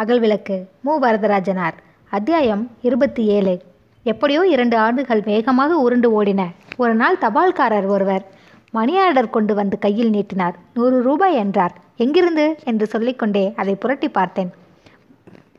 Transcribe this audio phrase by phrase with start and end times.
[0.00, 0.98] அகல்விளக்கு மு.
[1.00, 1.76] வரதராஜனார்.
[2.10, 3.62] அத்தியாயம் இருபத்தி ஏழு.
[4.02, 6.46] எப்படியோ இரண்டு ஆண்டுகள் வேகமாக உருண்டு ஓடின.
[6.76, 8.24] ஒரு நாள் தபால்காரர் ஒருவர்
[8.70, 10.54] மணி ஆர்டர் கொண்டு வந்து கையில் நீட்டினார்.
[10.74, 11.74] நூறு ரூபாய் என்றார்.
[11.96, 12.58] எங்கிருந்து?
[12.64, 14.52] என்று சொல்லிக்கொண்டே அதை புரட்டி பார்த்தேன்.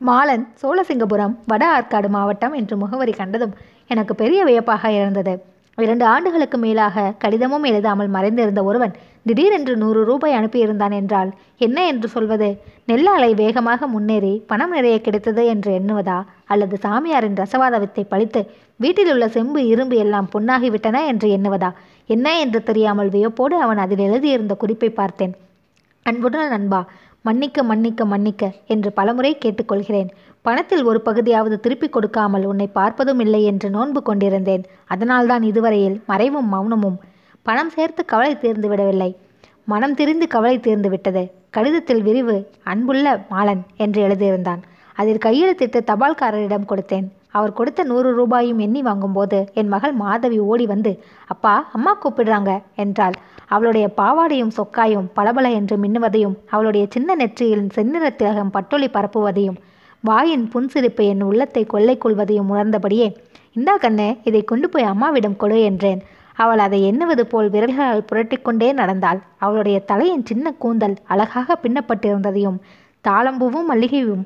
[0.07, 3.53] மாலன் சோழசிங்கபுரம் வட ஆற்காடு மாவட்டம் என்று முகவரி கண்டதும்
[3.87, 5.43] எனக்கு பெரிய வியப்பாக இருந்தது.
[5.77, 12.49] இரண்டு ஆண்டுகளுக்கு மேலாக கடிதமும் எழுதாமல் மறைந்திருந்த ஒருவன் திடீரென்று நூறு ரூபாய் அனுப்பியிருந்தான் என்றால் என்ன என்று சொல்வது?
[12.87, 16.23] நெல்லாலை வேகமாக முன்னேறி பணம் நிறைய கிடைத்தது என்று எண்ணுவதா?
[16.45, 18.41] அல்லது சாமியாரின் ரசவாத வித்தை பழித்து
[18.75, 21.71] வீட்டில் உள்ள செம்பு இரும்பு எல்லாம் பொன்னாகிவிட்டன என்று எண்ணுவதா?
[22.05, 25.33] என்ன என்று தெரியாமல் வியப்போடு அவன் அதில் எழுதியிருந்த குறிப்பை பார்த்தேன்.
[26.05, 26.81] அன்புடன் நண்பா
[27.21, 30.09] மன்னிக்க மன்னிக்க மன்னிக்க என்று பலமுறை கேட்டுக்கொள்கிறேன்.
[30.45, 34.63] பணத்தில் ஒரு பகுதியாவது திருப்பிக் கொடுக்காமல் உன்னை பார்ப்பதும் இல்லை என்று நோன்பு கொண்டிருந்தேன்.
[34.87, 36.97] அதனால்தான் இதுவரையில் மறைவும் மௌனமும்
[37.45, 39.11] பணம் சேர்த்து கவலை தீர்ந்து விடவில்லை.
[39.63, 41.23] மனம் திரிந்து கவலை தீர்ந்து விட்டது.
[41.49, 44.61] கடிதத்தில் விரிவு அன்புள்ள மாலன் என்று எழுதியிருந்தான்.
[44.95, 47.07] அதில் கையெழுத்திட்டு தபால்காரரிடம் கொடுத்தேன்.
[47.37, 50.91] அவர் கொடுத்த நூறு ரூபாயும் எண்ணி வாங்கும்போது என் மகள் மாதவி ஓடி வந்து
[51.27, 53.15] அப்பா அம்மா கூப்பிடுறாங்க என்றாள்.
[53.47, 59.59] அவளுடைய பாவாடையும் சொக்காயும் பளபள என்று மின்னுவதையும் அவளுடைய சின்ன நெற்றியில் செந்நிற திலகம் பட்டொளி பரப்புவதையும்
[60.03, 63.07] வாயின் புன்சிரிப்பு என் உள்ளத்தை கொள்ளை கொள்வதையும் உணர்ந்தபடியே
[63.53, 66.01] இந்தா கண்ணே இதை கொண்டு போய் அம்மாவிடம் கொடு என்றேன்.
[66.37, 69.19] அவள் அதை எண்ணுவது போல் விரல்களால் புரட்டிக்கொண்டே நடந்தாள்.
[69.37, 72.57] அவளுடைய தலையின் சின்ன கூந்தல் அழகாக பின்னப்பட்டிருந்ததையும்
[73.07, 74.23] தாளம்பூவும் மல்லிகையும்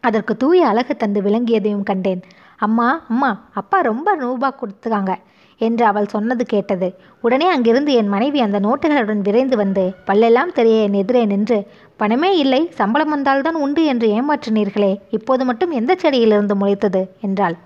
[0.00, 2.22] அதற்கு தூய அழகு தந்து விளங்கியதையும் கண்டேன்.
[2.66, 5.14] அம்மா அம்மா அப்பா ரொம்ப ரூபா கொடுத்துருக்காங்க.
[5.60, 6.88] என்று அவள் சொன்னது கேட்டது.
[7.20, 11.58] உடனே அங்கிருந்து என் மனைவி அந்த நோட்டுகளுடன் விரைந்து வந்து பல்லெல்லாம் தெரிய என் எதிரே நின்று.
[11.96, 17.02] பணமே இல்லை சம்பளம் வந்தால்தான் உண்டு என்று ஏமாற்றினீர்களே இப்போது மட்டும் எந்த செடியிலிருந்து முளைத்தது?
[17.20, 17.56] என்றாள்.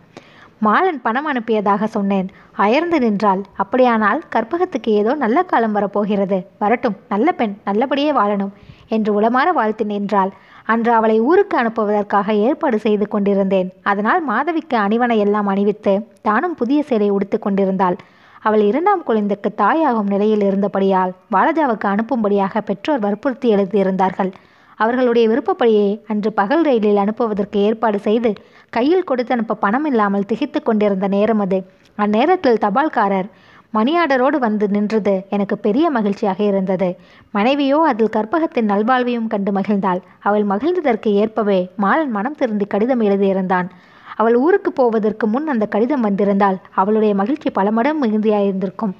[0.65, 2.29] மாலன் பணம் அனுப்பியதாக சொன்னேன்.
[2.57, 3.43] அயர்ந்து நின்றாள்.
[3.57, 6.39] அப்படியானால் கற்பகத்துக்கு ஏதோ நல்ல காலம் வரப்போகிறது.
[6.59, 8.53] வரட்டும் நல்ல பெண் நல்லபடியே வாழணும்
[8.89, 10.33] என்று உளமாற வாழ்த்து நின்றாள்.
[10.65, 13.69] அன்று அவளை ஊருக்கு அனுப்புவதற்காக ஏற்பாடு செய்து கொண்டிருந்தேன்.
[13.83, 17.97] அதனால் மாதவிக்கு அணிவனை எல்லாம் அணிவித்து தானும் புதிய சேலை உடுத்து கொண்டிருந்தாள்.
[18.41, 24.33] அவள் இரண்டாம் குழந்தைக்கு தாயாகும் நிலையில் இருந்தபடியால் பாலஜாவுக்கு அனுப்பும்படியாக பெற்றோர் வற்புறுத்தி எழுதியிருந்தார்கள்.
[24.77, 28.31] அவர்களுடைய விருப்பப்படியே அன்று பகல் ரயிலில் அனுப்புவதற்கு ஏற்பாடு செய்து
[28.71, 31.59] கையில் கொடுத்து அனுப்ப பணம் இல்லாமல் திகைத்து கொண்டிருந்த நேரம் அது.
[31.99, 33.29] அந்நேரத்தில் தபால்காரர்
[33.75, 36.89] மணியாடரோடு வந்து நின்றது எனக்கு பெரிய மகிழ்ச்சியாக இருந்தது.
[37.31, 40.01] மனைவியோ அதில் கற்பகத்தின் நல்வாழ்வையும் கண்டு மகிழ்ந்தாள்.
[40.19, 43.69] அவள் மகிழ்ந்ததற்கு ஏற்பவே மாலன் மனம் திருந்தி கடிதம் எழுதியிருந்தான்.
[44.17, 48.95] அவள் ஊருக்கு போவதற்கு முன் அந்த கடிதம் வந்திருந்தால் அவளுடைய மகிழ்ச்சி பல மடம் மிகுந்தியாயிருந்திருக்கும்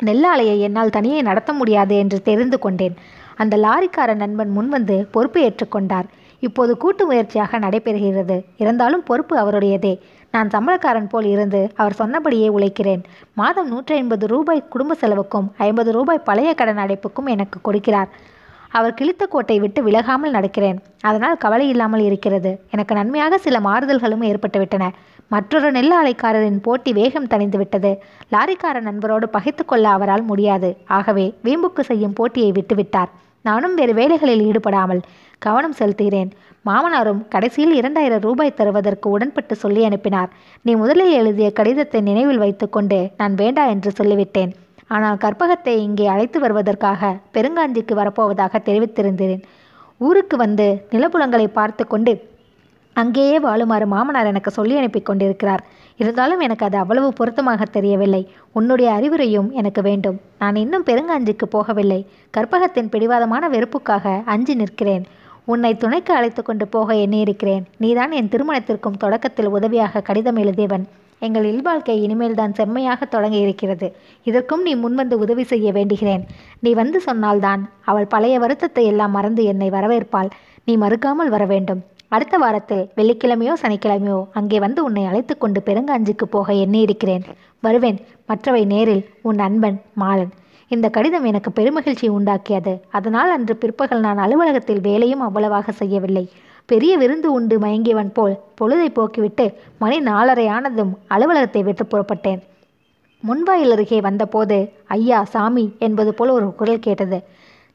[0.00, 2.94] நெல்லாலையை என்னால் தனியே நடத்த முடியாது என்று தெரிந்து கொண்டேன்.
[3.36, 6.08] அந்த லாரிக்கார நண்பன் முன்வந்து பொறுப்பு ஏற்றுக்கொண்டார்.
[6.42, 8.36] இப்போது கூட்டு முயற்சியாக நடைபெறுகிறது.
[8.56, 9.98] இருந்தாலும் பொறுப்பு அவருடையதே.
[10.34, 13.02] நான் சம்பளக்காரன் போல் இருந்து அவர் சொன்னபடியே உழைக்கிறேன்.
[13.34, 18.10] மாதம் நூற்றி ஐம்பது ரூபாய் குடும்ப செலவுக்கும் ஐம்பது ரூபாய் பழைய கடன் அடைப்புக்கும் எனக்கு கொடுக்கிறார்.
[18.78, 20.78] அவர் கிழித்த கோட்டை விட்டு விலகாமல் நடக்கிறேன்.
[21.08, 22.50] அதனால் கவலை இல்லாமல் இருக்கிறது.
[22.70, 24.86] எனக்கு நன்மையாக சில மாறுதல்களும் ஏற்பட்டுவிட்டன.
[25.34, 27.90] மற்றொரு நெல் ஆலைக்காரரின் போட்டி வேகம் தணிந்து விட்டது
[28.34, 30.70] லாரிக்கார நண்பரோடு பகைத்து கொள்ள அவரால் முடியாது.
[30.98, 33.10] ஆகவே வீம்புக்கு செய்யும் போட்டியை விட்டுவிட்டார்.
[33.48, 35.02] நானும் வேறு வேலைகளில் ஈடுபடாமல்
[35.46, 36.30] கவனம் செலுத்துகிறேன்.
[36.68, 40.30] மாமனாரும் கடைசியில் இரண்டாயிரம் ரூபாய் தருவதற்கு உடன்பட்டு சொல்லி அனுப்பினார்.
[40.64, 44.52] நீ முதலில் எழுதிய கடிதத்தை நினைவில் வைத்துக்கொண்டு நான் வேண்டா என்று சொல்லிவிட்டேன்.
[44.94, 49.42] ஆனால் கற்பகத்தை இங்கே அழைத்து வருவதற்காக பெருங்காஞ்சிக்கு வரப்போவதாக தெரிவித்திருந்தேன்.
[50.06, 52.12] ஊருக்கு வந்து நிலப்புலங்களை பார்த்து கொண்டு
[52.96, 55.62] அங்கேயே வாழுமாறு மாமனார் எனக்கு சொல்லி அனுப்பி கொண்டிருக்கிறார்.
[56.02, 58.22] இருந்தாலும் எனக்கு அது அவ்வளவு பொருத்தமாக தெரியவில்லை.
[58.58, 60.18] உன்னுடைய அறிவுரையும் எனக்கு வேண்டும்.
[60.42, 62.00] நான் இன்னும் பெருங்காஞ்சிக்கு போகவில்லை.
[62.36, 65.04] கற்பகத்தின் பிடிவாதமான வெறுப்புக்காக அஞ்சி நிற்கிறேன்.
[65.52, 67.64] உன்னை துணைக்கு அழைத்து கொண்டு போக எண்ணியிருக்கிறேன்.
[67.82, 70.84] நீதான் என் திருமணத்திற்கும் தொடக்கத்தில் உதவியாக கடிதம் எழுதியவன்.
[71.26, 73.88] எங்கள் இல்வாழ்க்கை இனிமேல் தான் செம்மையாக தொடங்கி இருக்கிறது
[74.28, 76.22] இதற்கும் நீ முன்வந்து உதவி செய்ய வேண்டுகிறேன்.
[76.64, 80.30] நீ வந்து சொன்னால்தான் அவள் பழைய வருத்தத்தை எல்லாம் மறந்து என்னை வரவேற்பாள்.
[80.64, 81.82] நீ மறுக்காமல் வர வேண்டும்.
[82.14, 87.24] அடுத்த வாரத்தில் வெள்ளிக்கிழமையோ சனிக்கிழமையோ அங்கே வந்து உன்னை அழைத்து கொண்டு பெருங்காஞ்சிக்கு போக எண்ணியிருக்கிறேன்.
[87.60, 87.98] வருவேன்.
[88.26, 90.32] மற்றவை நேரில் உன் அன்பன் மாலன்.
[90.68, 92.74] இந்த கடிதம் எனக்கு பெருமகிழ்ச்சி உண்டாக்கியது.
[92.90, 96.24] அதனால் அன்று பிற்பகல் நான் அலுவலகத்தில் வேலையும் அவ்வளவாக செய்யவில்லை.
[96.66, 99.46] பெரிய விருந்து உண்டு மயங்கியவன் போல் பொழுதை போக்கிவிட்டு
[99.78, 102.40] மணி நாலரை ஆனதும் அலுவலகத்தை விட்டு புறப்பட்டேன்.
[103.22, 107.18] முன்வாயில் அருகே வந்தபோது ஐயா சாமி என்பது போல் ஒரு குரல் கேட்டது.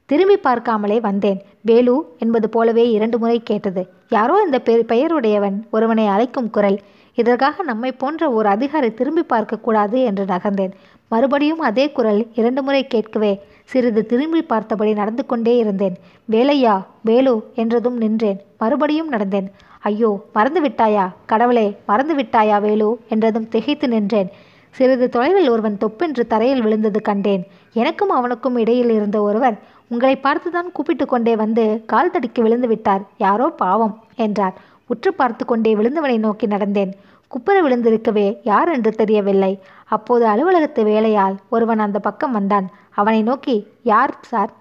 [0.09, 1.39] திரும்பி பார்க்காமலே வந்தேன்.
[1.61, 3.81] வேலு என்பது போலவே இரண்டு முறை கேட்டது.
[4.09, 6.77] யாரோ இந்த பெ பெயருடையவன் ஒருவனை அழைக்கும் குரல்.
[7.17, 10.73] இதற்காக நம்மை போன்ற ஒரு அதிகாரி திரும்பி பார்க்கக்கூடாது என்று நகர்ந்தேன்.
[11.07, 15.95] மறுபடியும் அதே குரல் இரண்டு முறை கேட்கவே சிறிது திரும்பி பார்த்தபடி நடந்து கொண்டே இருந்தேன்.
[16.31, 16.75] வேலையா?
[17.01, 18.39] வேலு என்றதும் நின்றேன்.
[18.57, 19.47] மறுபடியும் நடந்தேன்.
[19.79, 21.05] ஐயோ மறந்து விட்டாயா?
[21.25, 24.29] கடவுளே மறந்து விட்டாயா வேலு என்றதும் திகைத்து நின்றேன்.
[24.75, 27.43] சிறிது தொலைவில் ஒருவன் தொப்பென்று தரையில் விழுந்தது கண்டேன்.
[27.73, 29.55] எனக்கும் அவனுக்கும் இடையில் இருந்த ஒருவர்
[29.91, 33.03] உங்களை பார்த்துதான் கூப்பிட்டு கொண்டே வந்து கால் தடிக்கு விழுந்து விட்டார்.
[33.17, 34.55] யாரோ பாவம் என்றார்.
[34.87, 36.91] உற்று பார்த்து கொண்டே விழுந்தவனை நோக்கி நடந்தேன்.
[37.27, 39.59] குப்புற விழுந்திருக்கவே யார் என்று தெரியவில்லை.
[39.85, 42.67] அப்போது அலுவலகத்து வேலையால் ஒருவன் அந்த பக்கம் வந்தான்.
[42.91, 44.51] அவனை நோக்கி யார் சார்?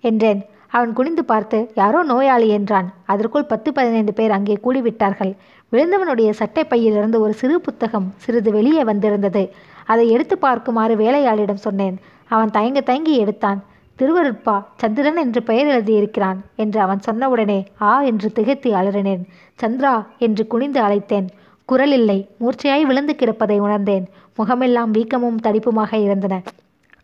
[0.00, 0.40] என்றேன்.
[0.68, 2.88] அவன் குனிந்து பார்த்து யாரோ நோயாளி என்றான்.
[3.04, 5.32] அதற்குள் பத்து பதினைந்து பேர் அங்கே கூடிவிட்டார்கள்.
[5.72, 9.42] விழுந்தவனுடைய சட்டை பையிலிருந்து ஒரு சிறு புத்தகம் சிறிது வெளியே வந்திருந்தது.
[9.84, 11.98] அதை எடுத்து பார்க்குமாறு வேலையாளிடம் சொன்னேன்.
[12.28, 13.60] அவன் தயங்க தயங்கி எடுத்தான்.
[13.98, 19.22] திருவருட்பா சந்திரன் என்று பெயர் எழுதியிருக்கிறான் என்று அவன் சொன்னவுடனே ஆ என்று திகைத்து அலறினேன்.
[19.62, 21.26] சந்திரா என்று குனிந்து அழைத்தேன்.
[21.68, 22.18] குரல் இல்லை.
[22.40, 24.04] மூர்ச்சையாய் விழுந்து கிடப்பதை உணர்ந்தேன்.
[24.36, 26.42] முகமெல்லாம் வீக்கமும் தடிப்புமாக இருந்தன.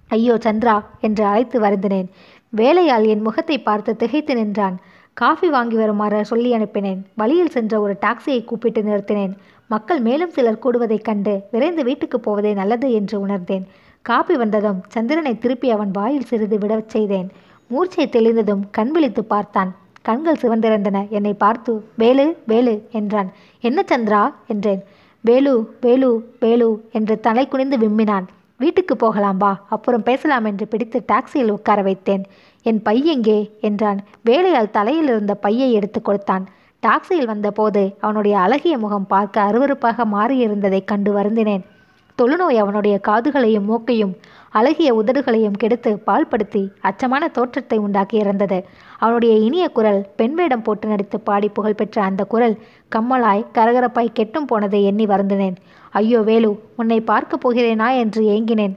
[0.08, 2.08] ஐயோ சந்திரா என்று அழைத்து வருந்தினேன்.
[2.52, 4.76] வேலையாள் என் முகத்தை பார்த்து திகைத்து நின்றான்.
[5.12, 7.00] காஃபி வாங்கி வருமாறு சொல்லி அனுப்பினேன்.
[7.14, 9.32] வழியில் சென்ற ஒரு டாக்ஸியை கூப்பிட்டு நிறுத்தினேன்.
[9.70, 13.64] மக்கள் மேலும் சிலர் கூடுவதைக் கண்டு விரைந்து வீட்டுக்கு போவதே நல்லது என்று உணர்ந்தேன்.
[14.08, 17.28] காப்பி வந்ததும் சந்திரனை திருப்பி அவன் வாயில் சிறிது விடச் செய்தேன்.
[17.70, 19.70] மூர்ச்சை தெளிந்ததும் கண் விழித்து பார்த்தான்.
[20.02, 21.08] கண்கள் சிவந்திருந்தன.
[21.08, 23.28] என்னை பார்த்து வேலு வேலு என்றான்.
[23.60, 24.22] என்ன சந்திரா?
[24.46, 24.82] என்றேன்.
[25.20, 26.10] வேலு வேலு
[26.40, 28.26] வேலு என்று தலை குனிந்து விம்மினான்.
[28.58, 29.52] வீட்டுக்கு போகலாம் வா.
[29.68, 32.24] அப்புறம் பேசலாம் என்று பிடித்து டாக்ஸியில் உட்கார வைத்தேன்.
[32.66, 33.38] என் பை எங்கே?
[33.60, 34.00] என்றான்.
[34.24, 36.46] வேலையால் தலையில் இருந்த பையை எடுத்து கொடுத்தான்.
[36.82, 41.64] டாக்ஸியில் வந்தபோது அவனுடைய அழகிய முகம் பார்க்க அருவருப்பாக மாறியிருந்ததைக் கண்டு வருந்தினேன்.
[42.18, 44.14] தொழுநோய் அவனுடைய காதுகளையும் மூக்கையும்
[44.50, 48.58] அழகிய உதடுகளையும் கெடுத்து பால்படுத்தி அச்சமான தோற்றத்தை உண்டாக்கி இறந்தது
[48.98, 52.56] அவனுடைய இனிய குரல் பெண் வேடம் போட்டு நடித்து பாடி புகழ்பெற்ற அந்த குரல்
[52.96, 55.56] கம்மலாய் கரகரப்பாய் கெட்டும் போனதை எண்ணி வருந்தினேன்.
[55.92, 57.98] ஐயோ வேலு உன்னை பார்க்க போகிறேனா?
[57.98, 58.76] என்று ஏங்கினேன்.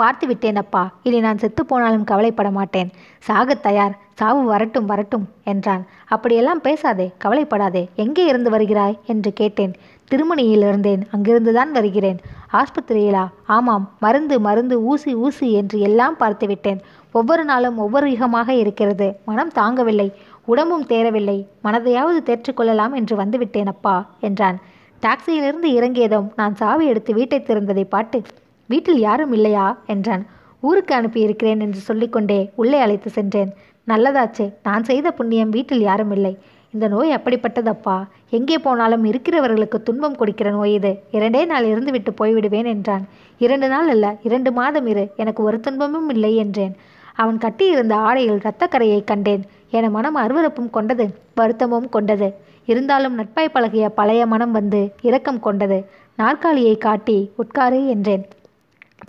[0.00, 2.90] பார்த்து விட்டேன் அப்பா இனி நான் செத்து போனாலும் கவலைப்பட மாட்டேன்.
[3.28, 3.98] சாகத் தயார்.
[4.14, 5.86] சாவு வரட்டும் வரட்டும் என்றான்.
[6.08, 7.82] அப்படியெல்லாம் பேசாதே கவலைப்படாதே.
[7.94, 8.98] எங்கே இருந்து வருகிறாய்?
[9.06, 9.74] என்று கேட்டேன்.
[10.10, 11.02] திருமணியில் இருந்தேன்.
[11.16, 12.18] அங்கிருந்துதான் வருகிறேன்.
[12.52, 13.24] ஆஸ்பத்திரியிலா?
[13.46, 13.84] ஆமாம்.
[14.00, 16.80] மருந்து மருந்து ஊசி ஊசி என்று எல்லாம் பார்த்து விட்டேன்
[17.12, 19.08] ஒவ்வொரு நாளும் ஒவ்வொரு யுகமாக இருக்கிறது.
[19.24, 20.08] மனம் தாங்கவில்லை.
[20.44, 24.58] உடம்பும் தேரவில்லை மனதையாவது தேற்றுக்கொள்ளலாம் என்று வந்துவிட்டேன் அப்பா என்றான்.
[25.02, 28.22] டாக்ஸியிலிருந்து இறங்கியதும் நான் சாவி எடுத்து வீட்டை திறந்ததை பாட்டு
[28.70, 29.66] வீட்டில் யாரும் இல்லையா?
[29.86, 30.24] என்றான்.
[30.60, 33.50] ஊருக்கு அனுப்பியிருக்கிறேன் என்று சொல்லிக்கொண்டே உள்ளே அழைத்து சென்றேன்.
[33.88, 36.32] நல்லதாச்சு நான் செய்த புண்ணியம் வீட்டில் யாரும் இல்லை.
[36.74, 37.96] இந்த நோய் அப்படிப்பட்டதப்பா?
[38.30, 40.92] எங்கே போனாலும் இருக்கிறவர்களுக்கு துன்பம் கொடுக்கிற நோய் இது.
[41.10, 43.04] இரண்டே நாள் இருந்துவிட்டு போய்விடுவேன் என்றான்.
[43.38, 45.04] இரண்டு நாள் அல்ல இரண்டு மாதம் இரு.
[45.16, 46.74] எனக்கு ஒரு துன்பமும் இல்லை என்றேன்.
[47.14, 49.42] அவன் கட்டியிருந்த ஆடையில் இரத்தக்கரையை கண்டேன்.
[49.70, 52.28] என மனம் அருவருப்பும் கொண்டது வருத்தமும் கொண்டது.
[52.72, 55.78] இருந்தாலும் நட்பாய் பழகிய பழைய மனம் வந்து இரக்கம் கொண்டது.
[56.16, 58.24] நாற்காலியை காட்டி உட்காரு என்றேன்.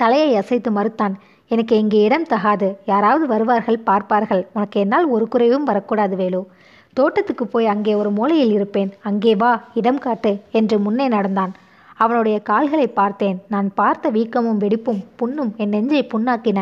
[0.01, 1.15] தலையை அசைத்து மறுத்தான்.
[1.51, 2.67] எனக்கு இங்கே இடம் தகாது.
[2.91, 4.43] யாராவது வருவார்கள் பார்ப்பார்கள்.
[4.53, 6.41] உனக்கு என்னால் ஒரு குறைவும் வரக்கூடாது வேலு.
[6.97, 8.89] தோட்டத்துக்கு போய் அங்கே ஒரு மூலையில் இருப்பேன்.
[9.09, 11.53] அங்கே வா இடம் காட்டு என்று முன்னே நடந்தான்.
[12.03, 13.37] அவனுடைய கால்களை பார்த்தேன்.
[13.53, 16.59] நான் பார்த்த வீக்கமும் வெடிப்பும் புண்ணும் என் நெஞ்சை புண்ணாக்கின.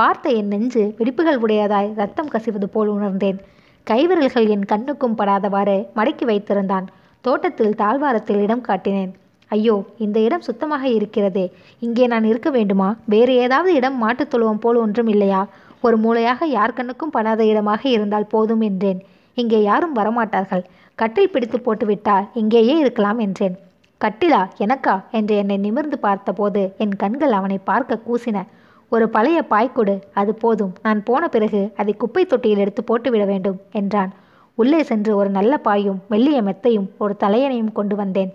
[0.00, 3.38] பார்த்த என் நெஞ்சு வெடிப்புகள் உடையதாய் ரத்தம் கசிவது போல் உணர்ந்தேன்.
[3.86, 6.86] கைவிரல்கள் என் கண்ணுக்கும் படாதவாறு மடக்கி வைத்திருந்தான்.
[7.24, 9.12] தோட்டத்தில் தாழ்வாரத்தில் இடம் காட்டினேன்.
[9.48, 11.52] ஐயோ இந்த இடம் சுத்தமாக இருக்கிறதே.
[11.78, 12.96] இங்கே நான் இருக்க வேண்டுமா?
[13.04, 15.46] வேறு ஏதாவது இடம் மாட்டுத் தொழுவம் போல் ஒன்றும் இல்லையா?
[15.80, 19.00] ஒரு மூலையாக யார் கண்ணுக்கும் படாத இடமாக இருந்தால் போதும் என்றேன்.
[19.34, 20.64] இங்கே யாரும் வரமாட்டார்கள்.
[20.94, 23.56] கட்டில் பிடித்து போட்டுவிட்டால் இங்கேயே இருக்கலாம் என்றேன்.
[24.00, 24.94] கட்டிலா எனக்கா?
[25.10, 28.46] என்று என்னை நிமிர்ந்து பார்த்தபோது என் கண்கள் அவனை பார்க்க கூசின.
[28.88, 30.72] ஒரு பழைய பாய்க்கொடு அது போதும்.
[30.82, 34.12] நான் போன பிறகு அதை குப்பை தொட்டியில் எடுத்து போட்டுவிட வேண்டும் என்றான்.
[34.54, 38.30] உள்ளே சென்று ஒரு நல்ல பாயும் மெல்லிய மெத்தையும் ஒரு தலையணையும் கொண்டு வந்தேன்.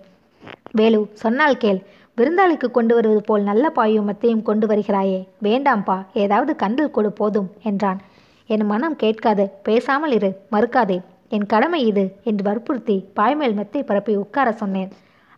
[0.78, 1.80] வேலு சொன்னால் கேள்.
[2.18, 5.20] விருந்தாளிக்கு கொண்டு வருவது போல் நல்ல பாயும் மெத்தையும் கொண்டு வருகிறாயே.
[5.46, 8.00] வேண்டாம்பா ஏதாவது கண்டில் கொடு போதும் என்றான்.
[8.46, 10.98] என் மனம் கேட்காது பேசாமல் இரு மறுக்காதே.
[11.28, 14.90] என் கடமை இது என்று வற்புறுத்தி பாய்மேல் மெத்தை பரப்பி உட்கார சொன்னேன்.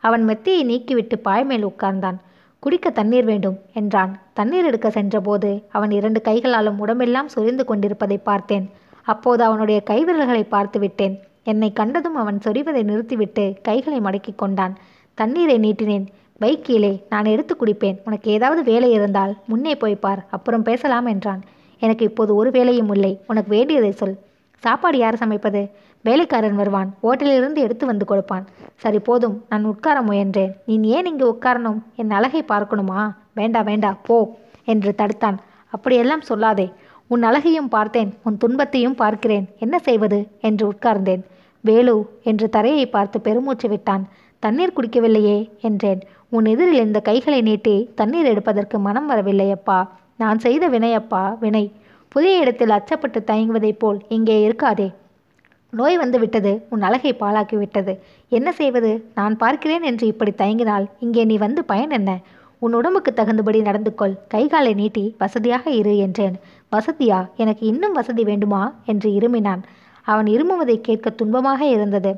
[0.04, 2.18] அவன் மெத்தையை நீக்கிவிட்டு பாய்மேல் உட்கார்ந்தான்.
[2.62, 4.12] குடிக்க தண்ணீர் வேண்டும் என்றான்.
[4.38, 8.66] தண்ணீர் எடுக்க சென்றபோது அவன் இரண்டு கைகளாலும் உடம்பெல்லாம் சொரிந்து கொண்டிருப்பதை பார்த்தேன்.
[9.12, 11.16] அப்போது அவனுடைய கைவிரல்களை பார்த்து விட்டேன்
[11.52, 14.74] என்னை கண்டதும் அவன் சொரிவதை நிறுத்திவிட்டு கைகளை மடக்கிக் கொண்டான்.
[15.18, 16.06] தண்ணீரை நீட்டினேன்.
[16.38, 17.98] வை கீழே நான் எடுத்து குடிப்பேன்.
[18.04, 21.42] உனக்கு ஏதாவது வேலை இருந்தால் முன்னே போய் பார் அப்புறம் பேசலாம் என்றான்.
[21.82, 23.12] எனக்கு இப்போது ஒரு வேலையும் இல்லை.
[23.26, 24.16] உனக்கு வேண்டியதை சொல்.
[24.62, 25.70] சாப்பாடு யார் சமைப்பது?
[26.00, 26.94] வேலைக்காரன் வருவான்.
[27.02, 28.44] ஓட்டலிலிருந்து எடுத்து வந்து கொடுப்பான்.
[28.76, 29.44] சரி போதும்.
[29.48, 30.52] நான் உட்கார முயன்றேன்.
[30.66, 31.80] நீ ஏன் இங்கு உட்காரணும்?
[31.96, 33.00] என் அழகை பார்க்கணுமா?
[33.34, 34.18] வேண்டா வேண்டா போ
[34.64, 35.38] என்று தடுத்தான்.
[35.70, 36.72] அப்படியெல்லாம் சொல்லாதே.
[37.06, 38.12] உன் அழகையும் பார்த்தேன்.
[38.22, 39.48] உன் துன்பத்தையும் பார்க்கிறேன்.
[39.58, 40.26] என்ன செய்வது?
[40.40, 41.24] என்று உட்கார்ந்தேன்.
[41.60, 44.04] வேலு என்று தரையை பார்த்து பெருமூச்சு விட்டான்.
[44.46, 46.00] தண்ணீர் குடிக்கவில்லையே என்றேன்.
[46.28, 49.78] உன் எதிரில் இந்த கைகளை நீட்டி தண்ணீர் எடுப்பதற்கு மனம் வரவில்லையப்பா
[50.16, 51.64] நான் செய்த வினையப்பா வினை.
[52.14, 54.86] புதிய இடத்தில் அச்சப்பட்டு தயங்குவதைப் போல் இங்கே இருக்காதே.
[55.72, 57.92] நோய் வந்து விட்டது உன் அழகை பாழாக்கிவிட்டது
[58.28, 58.90] என்ன செய்வது?
[59.14, 62.10] நான் பார்க்கிறேன் என்று இப்படி தயங்கினால் இங்கே நீ வந்து பயன் என்ன?
[62.58, 64.14] உன் உடம்புக்கு தகுந்தபடி நடந்து கொள்.
[64.34, 66.36] கைகாலை நீட்டி வசதியாக இரு என்றேன்.
[66.72, 67.18] வசதியா?
[67.36, 68.62] எனக்கு இன்னும் வசதி வேண்டுமா?
[68.86, 69.64] என்று இருமினான்.
[70.06, 72.12] அவன் இருமுவதை கேட்க துன்பமாக இருந்தது.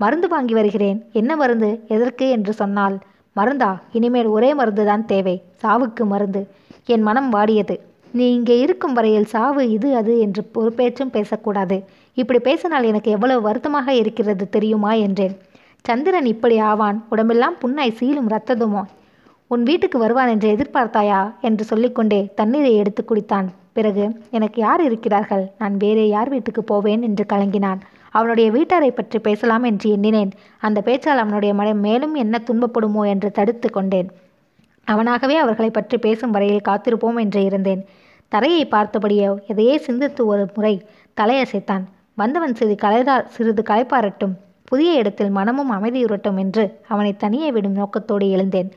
[0.00, 0.98] மருந்து வாங்கி வருகிறேன்.
[1.12, 1.84] என்ன மருந்து?
[1.88, 2.28] எதற்கு?
[2.28, 2.98] என்று சொன்னால்
[3.36, 3.70] மருந்தா?
[3.92, 5.42] இனிமேல் ஒரே மருந்துதான் தேவை.
[5.62, 6.42] சாவுக்கு மருந்து.
[6.86, 7.76] என் மனம் வாடியது.
[8.12, 11.84] நீ இங்கே இருக்கும் வரையில் சாவு இது அது என்று ஒரு பேச்சும் பேசக்கூடாது.
[12.14, 14.92] இப்படி பேசினால் எனக்கு எவ்வளவு வருத்தமாக இருக்கிறது தெரியுமா?
[14.92, 15.34] என்றேன்.
[15.84, 17.04] சந்திரன் இப்படி ஆவான்.
[17.08, 18.82] உடம்பெல்லாம் புண்ணாய் சீலும் ரத்ததுமோ
[19.46, 21.20] உன் வீட்டுக்கு வருவான் என்று எதிர்பார்த்தாயா?
[21.40, 23.46] என்று சொல்லிக்கொண்டே தண்ணீரை எடுத்து குடித்தான்.
[23.72, 25.44] பிறகு எனக்கு யார் இருக்கிறார்கள்?
[25.58, 27.02] நான் வேறே யார் வீட்டுக்கு போவேன்?
[27.02, 27.80] என்று கலங்கினான்.
[28.12, 30.32] அவனுடைய வீட்டாரை பற்றி பேசலாம் என்று எண்ணினேன்.
[30.58, 34.08] அந்த பேச்சால் அவனுடைய மனம் மேலும் என்ன துன்பப்படுமோ என்று தடுத்து கொண்டேன்.
[34.86, 37.82] அவனாகவே அவர்களை பற்றி பேசும் வரையில் காத்திருப்போம் என்று இருந்தேன்.
[38.32, 40.74] தரையை பார்த்தபடியோ எதையே சிந்தித்து ஒரு முறை
[41.16, 41.84] தலையசைத்தான்.
[42.14, 44.34] வந்தவன் சிறிது கலைதா சிறிது களைப்பாரட்டும்
[44.64, 48.70] புதிய இடத்தில் மனமும் அமைதியுறட்டும் என்று அவனை தனியே விடும் நோக்கத்தோடு எழுந்தேன்.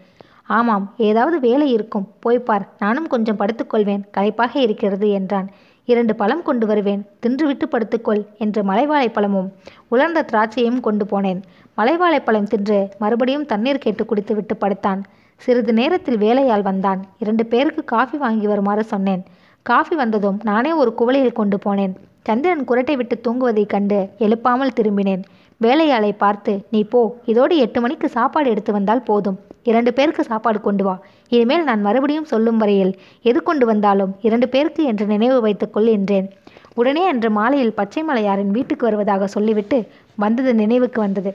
[0.57, 2.07] ஆமாம் ஏதாவது வேலை இருக்கும்.
[2.25, 5.47] போய்ப்பார் நானும் கொஞ்சம் படுத்துக்கொள்வேன் களைப்பாக இருக்கிறது என்றான்.
[5.93, 7.01] இரண்டு பழம் கொண்டு வருவேன்.
[7.23, 9.49] தின்றுவிட்டு படுத்துக்கொள் என்று மலைவாழைப்பழமும்
[9.93, 11.41] உலர்ந்த திராட்சையும் கொண்டு போனேன்.
[11.79, 15.01] மலைவாழைப்பழம் தின்று மறுபடியும் தண்ணீர் கேட்டு குடித்துவிட்டு படுத்தான்.
[15.41, 16.99] சிறிது நேரத்தில் வேலையால் வந்தான்.
[17.23, 19.23] இரண்டு பேருக்கு காஃபி வாங்கி வருமாறு சொன்னேன்.
[19.65, 21.93] காஃபி வந்ததும் நானே ஒரு குவளையில் கொண்டு போனேன்.
[22.27, 25.23] சந்திரன் குரட்டை விட்டு தூங்குவதைக் கண்டு எழுப்பாமல் திரும்பினேன்.
[25.61, 29.37] வேலையாளை பார்த்து நீ போ இதோடு எட்டு மணிக்கு சாப்பாடு எடுத்து வந்தால் போதும்.
[29.63, 30.99] இரண்டு பேருக்கு சாப்பாடு கொண்டு வா.
[31.29, 36.27] இனிமேல் நான் மறுபடியும் சொல்லும் வரையில் எது கொண்டு வந்தாலும் இரண்டு பேருக்கு என்று நினைவு வைத்துக்கொள் என்றேன்.
[36.75, 39.79] உடனே அன்று மாலையில் பச்சை மலையாரின் வீட்டுக்கு வருவதாக சொல்லிவிட்டு
[40.15, 41.31] வந்தது நினைவுக்கு வந்தது.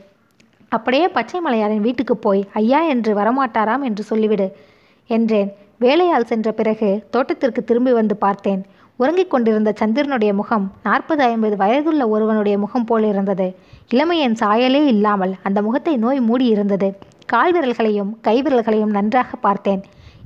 [0.69, 4.47] அப்படியே பச்சை மலையாரின் வீட்டுக்கு போய் ஐயா என்று வரமாட்டாராம் என்று சொல்லிவிடு
[5.11, 5.51] என்றேன்.
[5.79, 8.63] வேலையால் சென்ற பிறகு தோட்டத்திற்கு திரும்பி வந்து பார்த்தேன்.
[8.97, 13.47] உறங்கிக் கொண்டிருந்த சந்திரனுடைய முகம் நாற்பது ஐம்பது வயதுள்ள ஒருவனுடைய முகம் போல் இருந்தது.
[13.91, 16.89] இளமையின் சாயலே இல்லாமல் அந்த முகத்தை நோய் மூடி இருந்தது.
[17.33, 19.83] கால் விரல்களையும் நன்றாக பார்த்தேன்.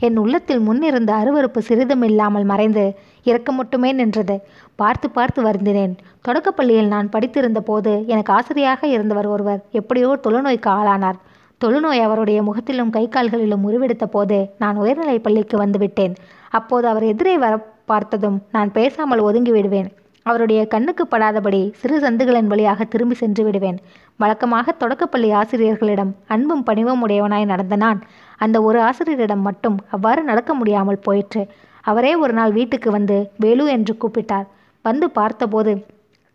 [0.07, 2.85] என் உள்ளத்தில் முன்னிருந்த அருவருப்பு சிறிதும் இல்லாமல் மறைந்து
[3.25, 4.37] இறக்க மட்டுமே நின்றது.
[4.77, 5.95] பார்த்து பார்த்து வருந்தினேன்.
[6.29, 11.19] தொடக்கப்பள்ளியில் நான் படித்திருந்த போது எனக்கு ஆசிரியாக இருந்தவர் ஒருவர் எப்படியோ தொழுநோய்க்கு ஆளானார்.
[11.61, 16.15] தொழுநோய் அவருடைய முகத்திலும் கை கால்களிலும் உருவெடுத்த போது நான் உயர்நிலைப் பள்ளிக்கு வந்துவிட்டேன்
[16.51, 17.55] அப்போது அவர் எதிரே வர
[17.85, 19.91] பார்த்ததும் நான் பேசாமல் ஒதுங்கி விடுவேன்.
[20.27, 23.79] அவருடைய கண்ணுக்கு படாதபடி சிறு சந்துகளின் வழியாக திரும்பி சென்று விடுவேன்.
[24.17, 28.01] வழக்கமாக தொடக்கப்பள்ளி ஆசிரியர்களிடம் அன்பும் பணிவும் உடையவனாய் நடந்த நான்
[28.37, 31.43] அந்த ஒரு ஆசிரியரிடம் மட்டும் அவ்வாறு நடக்க முடியாமல் போயிற்று.
[31.85, 34.47] அவரே ஒரு நாள் வீட்டுக்கு வந்து வேலு என்று கூப்பிட்டார்.
[34.85, 35.73] வந்து பார்த்தபோது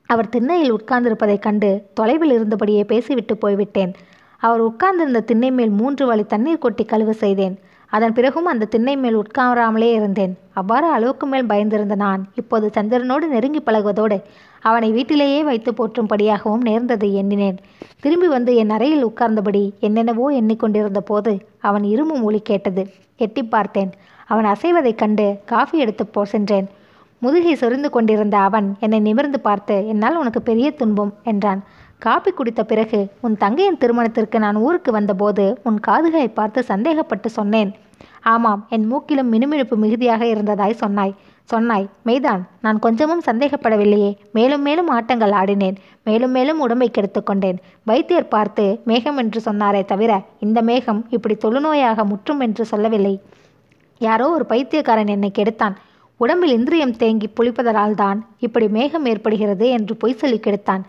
[0.10, 3.94] அவர் திண்ணையில் உட்கார்ந்திருப்பதைக் கண்டு தொலைவில் இருந்தபடியே பேசிவிட்டு போய்விட்டேன்.
[4.38, 7.56] அவர் உட்கார்ந்திருந்த திண்ணை மேல் மூன்று வழி தண்ணீர் கொட்டி கழுவு செய்தேன்.
[7.96, 10.34] அதன் பிறகும் அந்த திண்ணை மேல் உட்காராமலே இருந்தேன்.
[10.60, 14.18] அவ்வாறு அளவுக்கு மேல் பயந்திருந்த நான் இப்போது சந்திரனோடு நெருங்கி பழகுவதோடு
[14.70, 17.58] அவனை வீட்டிலேயே வைத்து போற்றும்படியாகவும் நேர்ந்ததை எண்ணினேன்.
[18.04, 21.34] திரும்பி வந்து என் அறையில் உட்கார்ந்தபடி என்னென்னவோ எண்ணிக்கொண்டிருந்த போது
[21.70, 22.84] அவன் இருமும் ஒளி கேட்டது.
[23.26, 23.92] எட்டி பார்த்தேன்.
[24.32, 26.68] அவன் அசைவதைக் கண்டு காஃபி எடுத்து போ சென்றேன்.
[27.22, 31.62] முதுகை சொரிந்து கொண்டிருந்த அவன் என்னை நிமிர்ந்து பார்த்து என்னால் உனக்கு பெரிய துன்பம் என்றான்.
[32.06, 37.72] காப்பி குடித்த பிறகு உன் தங்கையின் திருமணத்திற்கு நான் ஊருக்கு வந்தபோது உன் காதுகளை பார்த்து சந்தேகப்பட்டு சொன்னேன்.
[38.22, 41.16] ஆமாம் என் மூக்கிலும் மினுமினுப்பு மிகுதியாக இருந்ததாய் சொன்னாய்.
[41.50, 44.18] சொன்னாய் மெய்தான் நான் கொஞ்சமும் சந்தேகப்படவில்லையே.
[44.32, 45.76] மேலும் மேலும் ஆட்டங்கள் ஆடினேன்.
[46.04, 47.58] மேலும் மேலும் உடம்பை கெடுத்துக் கொண்டேன்.
[47.84, 53.22] வைத்தியர் பார்த்து மேகம் என்று சொன்னாரே தவிர இந்த மேகம் இப்படி தொழுநோயாக முற்றும் என்று சொல்லவில்லை.
[53.98, 55.76] யாரோ ஒரு பைத்தியக்காரன் என்னை கெடுத்தான்.
[56.18, 60.84] உடம்பில் இந்திரியம் தேங்கி புளிப்பதனால் தான் இப்படி மேகம் ஏற்படுகிறது என்று பொய் சொல்லி கெடுத்தான்.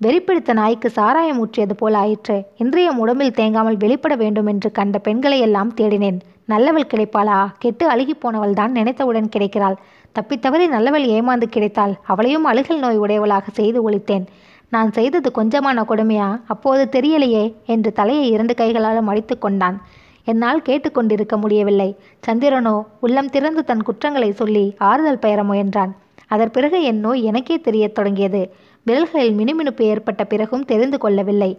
[0.00, 2.44] வெறிப்பிடித்த நாய்க்கு சாராயம் ஊற்றியது போல் ஆயிற்று.
[2.56, 6.20] இந்திரியம் உடம்பில் தேங்காமல் வெளிப்பட வேண்டும் என்று கண்ட பெண்களை எல்லாம் தேடினேன்.
[6.52, 7.38] நல்லவள் கிடைப்பாளா?
[7.58, 9.76] கெட்டு அழுகி போனவள் தான் நினைத்தவுடன் கிடைக்கிறாள்.
[10.14, 11.94] தப்பித்தவறி நல்லவள் ஏமாந்து கிடைத்தாள்.
[12.02, 14.26] அவளையும் அழுகல் நோய் உடையவளாக செய்து ஒழித்தேன்.
[14.68, 16.40] நான் செய்தது கொஞ்சமான கொடுமையா?
[16.46, 19.78] அப்போது தெரியலையே என்று தலையை இரண்டு கைகளால் மடித்து கொண்டான்.
[20.24, 21.96] என்னால் கேட்டுக்கொண்டிருக்க முடியவில்லை.
[22.26, 25.92] சந்திரனோ உள்ளம் திறந்து தன் குற்றங்களை சொல்லி ஆறுதல் பெயர முயன்றான்.
[26.26, 28.42] அதன் பிறகு என் நோய் எனக்கே தெரியத் தொடங்கியது.
[28.86, 31.50] விரல்களில் மினுமினுப்பு ஏற்பட்ட பிறகும் தெரிந்து கொள்ளவில்லை.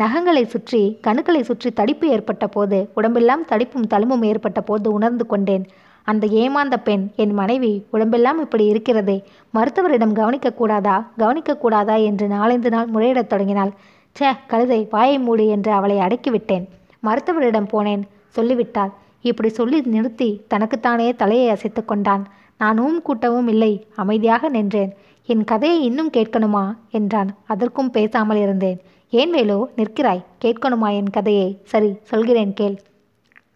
[0.00, 5.64] நகங்களை சுற்றி கணுக்களை சுற்றி தடிப்பு ஏற்பட்ட போது உடம்பெல்லாம் தடிப்பும் தழும்பும் ஏற்பட்ட போது உணர்ந்து கொண்டேன்.
[6.06, 9.16] அந்த ஏமாந்த பெண் என் மனைவி உடம்பெல்லாம் இப்படி இருக்கிறதே.
[9.54, 13.72] மருத்துவரிடம் கவனிக்கக்கூடாதா கவனிக்கக்கூடாதா என்று நாலந்து நாள் முறையிடத் தொடங்கினாள்.
[14.16, 16.64] ச்சே கழுதை வாயை மூடு என்று அவளை அடக்கிவிட்டேன்.
[17.02, 18.02] மருத்துவரிடம் போனேன்.
[18.28, 18.92] சொல்லிவிட்டாள்.
[19.22, 22.24] இப்படி சொல்லி நிறுத்தி தனக்குத்தானே தலையை அசைத்து கொண்டான்.
[22.58, 23.72] நான் ஊம் கூட்டவும் இல்லை.
[23.96, 24.92] அமைதியாக நின்றேன்.
[25.26, 26.64] என் கதையை இன்னும் கேட்கணுமா?
[26.90, 27.30] என்றான்.
[27.46, 28.80] அதற்கும் பேசாமல் இருந்தேன்.
[29.12, 30.24] ஏன் வேலோ நிற்கிறாய்?
[30.44, 31.58] கேட்கணுமா என் கதையை?
[31.64, 32.76] சரி சொல்கிறேன் கேள்.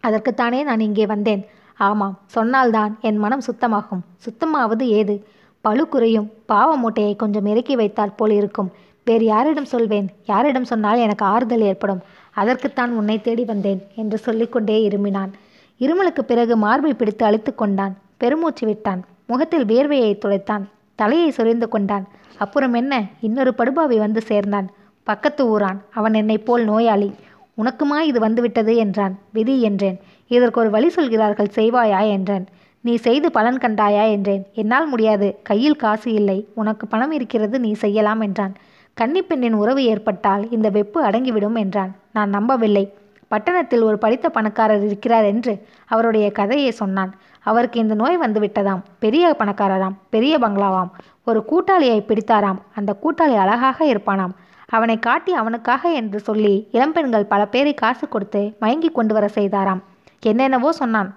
[0.06, 1.46] அதற்குத்தானே நான் இங்கே வந்தேன்.
[1.78, 4.02] ஆமாம் சொன்னால்தான் என் மனம் சுத்தமாகும்.
[4.24, 5.26] சுத்தமாவது ஏது?
[5.60, 6.30] பழு குறையும்.
[6.46, 8.72] பாவ மூட்டையை கொஞ்சம் இறக்கி வைத்தால் போல் இருக்கும்.
[9.04, 10.08] வேறு யாரிடம் சொல்வேன்?
[10.24, 12.02] யாரிடம் சொன்னால் எனக்கு ஆறுதல் ஏற்படும்.
[12.34, 15.32] அதற்குத்தான் உன்னை தேடி வந்தேன் என்று சொல்லிக்கொண்டே இருமினான்.
[15.80, 17.96] இருமலுக்கு பிறகு மார்பை பிடித்து அழித்து கொண்டான்.
[18.16, 19.04] பெருமூச்சு விட்டான்.
[19.26, 22.08] முகத்தில் வேர்வையை துளைத்தான் தலையை சொரிந்து கொண்டான்.
[22.38, 23.04] அப்புறம் என்ன?
[23.20, 24.70] இன்னொரு படுபாவை வந்து சேர்ந்தான்.
[25.04, 27.14] பக்கத்து ஊரான் அவன் என்னைப் போல் நோயாளி.
[27.62, 28.76] உனக்குமா இது வந்துவிட்டது?
[28.76, 29.18] என்றான்.
[29.32, 30.00] விதி என்றேன்.
[30.26, 32.10] இதற்கு ஒரு வழி சொல்கிறார்கள் செய்வாயா?
[32.10, 32.46] என்றான்.
[32.80, 34.10] நீ செய்து பலன் கண்டாயா?
[34.10, 34.46] என்றேன்.
[34.54, 35.40] என்னால் முடியாது.
[35.42, 36.48] கையில் காசு இல்லை.
[36.54, 38.54] உனக்கு பணம் இருக்கிறது நீ செய்யலாம் என்றான்.
[39.00, 41.96] கன்னிப்பெண்ணின் உறவு ஏற்பட்டால் இந்த வெப்பு அடங்கிவிடும் என்றான்.
[42.12, 42.92] நான் நம்பவில்லை.
[43.28, 47.14] பட்டணத்தில் ஒரு படித்த பணக்காரர் இருக்கிறார் என்று அவருடைய கதையை சொன்னான்.
[47.40, 48.80] அவருக்கு இந்த நோய் வந்துவிட்டதாம்.
[48.98, 50.90] பெரிய பணக்காரராம் பெரிய பங்களாவாம்.
[51.24, 52.58] ஒரு கூட்டாளியை பிடித்தாராம்.
[52.74, 54.34] அந்த கூட்டாளி அழகாக இருப்பானாம்.
[54.76, 59.82] அவனை காட்டி அவனுக்காக என்று சொல்லி இளம்பெண்கள் பல பேரை காசு கொடுத்து மயங்கி கொண்டு வர செய்தாராம்.
[60.30, 61.10] என்னென்னவோ சொன்னான்.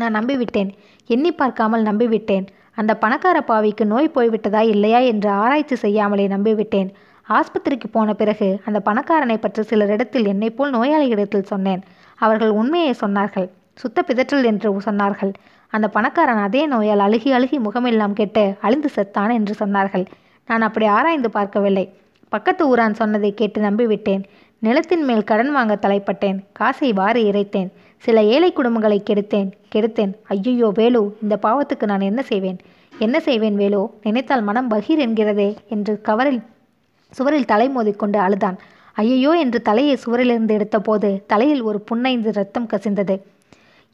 [0.00, 0.70] நான் நம்பிவிட்டேன்.
[1.10, 2.46] எண்ணி பார்க்காமல் நம்பிவிட்டேன்.
[2.80, 6.88] அந்த பணக்கார பாவிக்கு நோய் போய்விட்டதா இல்லையா என்று ஆராய்ச்சி செய்யாமலே நம்பிவிட்டேன்.
[7.26, 11.82] ஆஸ்பத்திரிக்கு போன பிறகு அந்த பணக்காரனை பற்றி சிலரிடத்தில் என்னை போல் நோயாளிகளிடத்தில் சொன்னேன்.
[12.24, 13.48] அவர்கள் உண்மையை சொன்னார்கள்.
[13.82, 15.32] சுத்த பிதற்றல் என்று சொன்னார்கள்.
[15.72, 20.04] அந்த பணக்காரன் அதே நோயால் அழுகி அழுகி முகமெல்லாம் கெட்டு அழிந்து செத்தான் என்று சொன்னார்கள்.
[20.48, 21.86] நான் அப்படி ஆராய்ந்து பார்க்கவில்லை.
[22.34, 24.22] பக்கத்து ஊரான் சொன்னதை கேட்டு நம்பிவிட்டேன்.
[24.66, 26.38] நிலத்தின் மேல் கடன் வாங்க தலைப்பட்டேன்.
[26.58, 27.68] காசை வாரி இறைத்தேன்.
[28.04, 29.50] சில ஏழை குடும்பங்களை கெடுத்தேன்.
[29.74, 30.12] கெடுத்தேன்.
[30.34, 32.58] ஐயையோ வேலு இந்த பாவத்துக்கு நான் என்ன செய்வேன்?
[33.06, 33.82] என்ன செய்வேன் வேலு?
[34.06, 36.40] நினைத்தால் மனம் பகீர் என்கிறதே என்று கவரில்
[37.12, 38.58] சுவரில் தலை மோதிக்கொண்டு அழுதான்.
[39.02, 43.16] ஐயையோ என்று தலையை சுவரிலிருந்து எடுத்தபோது தலையில் ஒரு புன்னைந்து ரத்தம் கசிந்தது.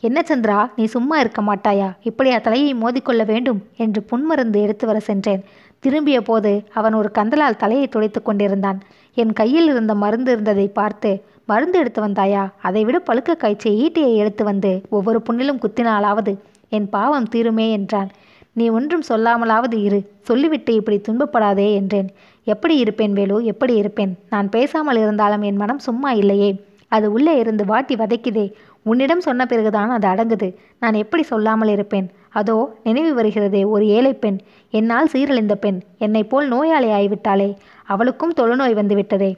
[0.02, 1.88] என்ன சந்திரா நீ சும்மா இருக்க மாட்டாயா?
[2.02, 5.42] இப்படியா தலையை மோதிக்கொள்ள வேண்டும் என்று புன்மருந்து எடுத்து வர சென்றேன்.
[5.80, 8.78] திரும்பிய போது அவன் ஒரு கந்தலால் தலையை துடைத்து கொண்டிருந்தான்.
[9.14, 11.10] என் கையில் இருந்த மருந்து இருந்ததை பார்த்து
[11.44, 12.42] மருந்து எடுத்து வந்தாயா?
[12.62, 16.34] அதைவிட பழுக்க காய்ச்சிய ஈட்டியை எடுத்து வந்து ஒவ்வொரு புண்ணிலும் குத்தினாலாவது
[16.68, 18.10] என் பாவம் தீருமே என்றான்.
[18.52, 22.08] நீ ஒன்றும் சொல்லாமலாவது இரு சொல்லிவிட்டு இப்படி துன்பப்படாதே என்றேன்.
[22.44, 24.12] எப்படி இருப்பேன் வேலு எப்படி இருப்பேன்?
[24.30, 26.50] நான் பேசாமல் இருந்தாலும் என் மனம் சும்மா இல்லையே.
[26.88, 28.46] அது உள்ளே இருந்து வாட்டி வதைக்குதே
[28.82, 30.56] உன்னிடம் சொன்ன பிறகுதான் அது அடங்குது.
[30.78, 32.10] நான் எப்படி சொல்லாமல் இருப்பேன்?
[32.28, 34.38] அதோ நினைவு வருகிறதே ஒரு ஏழை பெண்.
[34.70, 35.80] என்னால் சீரழிந்த பெண்.
[35.98, 39.36] என்னை போல் நோயாளி ஆகிவிட்டாளே அவளுக்கும் தொழுநோய் வந்துவிட்டதே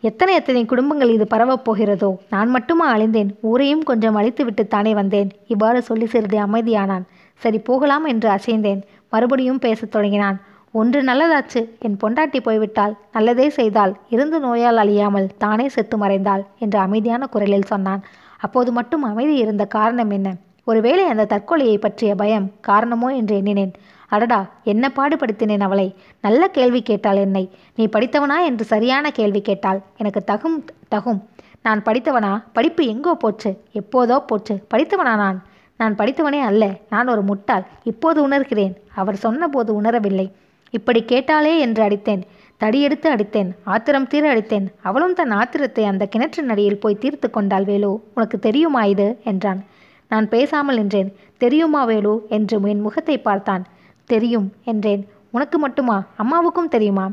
[0.00, 2.16] எத்தனை எத்தனை குடும்பங்கள் இது பரவப் போகிறதோ.
[2.30, 3.30] நான் மட்டுமா அழிந்தேன்.
[3.40, 5.30] ஊரையும் கொஞ்சம் அழித்துவிட்டு தானே வந்தேன்.
[5.46, 7.04] இவ்வாறு சொல்லி சிறிது அமைதியானான்.
[7.34, 8.82] சரி போகலாம் என்று அசைந்தேன்.
[9.10, 10.40] மறுபடியும் பேசத் தொடங்கினான்.
[10.76, 11.60] ஒன்று நல்லதாச்சு.
[11.78, 18.02] என் பொண்டாட்டி போய்விட்டால் நல்லதே செய்தால் இருந்து நோயால் அழியாமல் தானே செத்து மறைந்தாள் என்று அமைதியான குரலில் சொன்னான்.
[18.38, 20.34] அப்போது மட்டும் அமைதி இருந்த காரணம் என்ன?
[20.64, 23.72] ஒருவேளை அந்த தற்கொலையை பற்றிய பயம் காரணமோ என்று எண்ணினேன்.
[24.08, 25.94] அடடா என்ன பாடுபடுத்தினேன் அவளை?
[26.20, 27.50] நல்ல கேள்வி கேட்டாள் என்னை.
[27.76, 29.80] நீ படித்தவனா என்று சரியான கேள்வி கேட்டாள்.
[29.96, 30.58] எனக்கு தகும்
[30.94, 31.20] தகும்.
[31.62, 32.42] நான் படித்தவனா?
[32.52, 33.50] படிப்பு எங்கோ போச்சு.
[33.72, 34.56] எப்போதோ போச்சு.
[34.74, 35.42] படித்தவனா நான்?
[35.76, 36.64] நான் படித்தவனே அல்ல.
[36.90, 37.64] நான் ஒரு முட்டாள்.
[37.84, 38.74] இப்போது உணர்கிறேன்.
[38.94, 40.26] அவர் சொன்னபோது உணரவில்லை.
[40.74, 42.22] இப்படி கேட்டாளே என்று அடித்தேன்.
[42.60, 43.50] தடியெடுத்து அடித்தேன்.
[43.64, 44.66] ஆத்திரம் தீர அடித்தேன்.
[44.82, 47.90] அவளும் தன் ஆத்திரத்தை அந்த கிணற்று நடியில் போய் தீர்த்து கொண்டாள் வேலு.
[48.14, 49.06] உனக்கு தெரியுமா இது?
[49.24, 49.60] என்றான்.
[50.08, 51.10] நான் பேசாமல் நின்றேன்.
[51.36, 52.14] தெரியுமா வேலு?
[52.28, 53.64] என்று என் முகத்தை பார்த்தான்.
[54.04, 55.02] தெரியும் என்றேன்.
[55.30, 55.96] உனக்கு மட்டுமா?
[56.16, 57.06] அம்மாவுக்கும் தெரியுமா?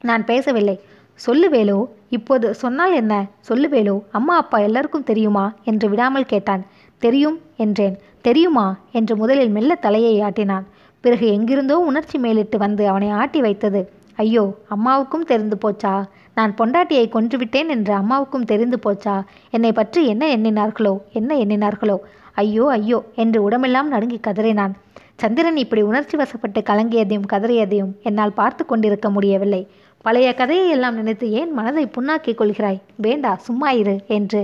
[0.00, 0.76] நான் பேசவில்லை.
[1.14, 1.76] சொல்லு வேலு.
[2.10, 3.14] இப்போது சொன்னால் என்ன?
[3.40, 3.94] சொல்லு வேலு.
[4.12, 5.44] அம்மா அப்பா எல்லாருக்கும் தெரியுமா?
[5.64, 6.64] என்று விடாமல் கேட்டான்.
[6.98, 7.96] தெரியும் என்றேன்.
[8.20, 8.66] தெரியுமா?
[8.92, 10.66] என்று முதலில் மெல்ல தலையை ஆட்டினான்.
[11.04, 13.80] பிறகு எங்கிருந்தோ உணர்ச்சி மேலிட்டு வந்து அவனை ஆட்டி வைத்தது.
[14.22, 15.94] ஐயோ அம்மாவுக்கும் தெரிந்து போச்சா?
[16.38, 19.14] நான் பொண்டாட்டியை கொன்றுவிட்டேன் என்று அம்மாவுக்கும் தெரிந்து போச்சா?
[19.50, 20.92] என்னை பற்றி என்ன எண்ணினார்களோ?
[21.12, 21.96] என்ன எண்ணினார்களோ?
[22.42, 24.74] ஐயோ ஐயோ என்று உடமெல்லாம் நடுங்கி கதறினான்.
[25.22, 29.62] சந்திரன் இப்படி உணர்ச்சி வசப்பட்டு கலங்கியதையும் கதறியதையும் என்னால் பார்த்து கொண்டிருக்க முடியவில்லை.
[30.04, 32.80] பழைய கதையை எல்லாம் நினைத்து ஏன் மனதை புண்ணாக்கிக் கொள்கிறாய்?
[32.96, 34.42] வேண்டா சும்மா இரு என்று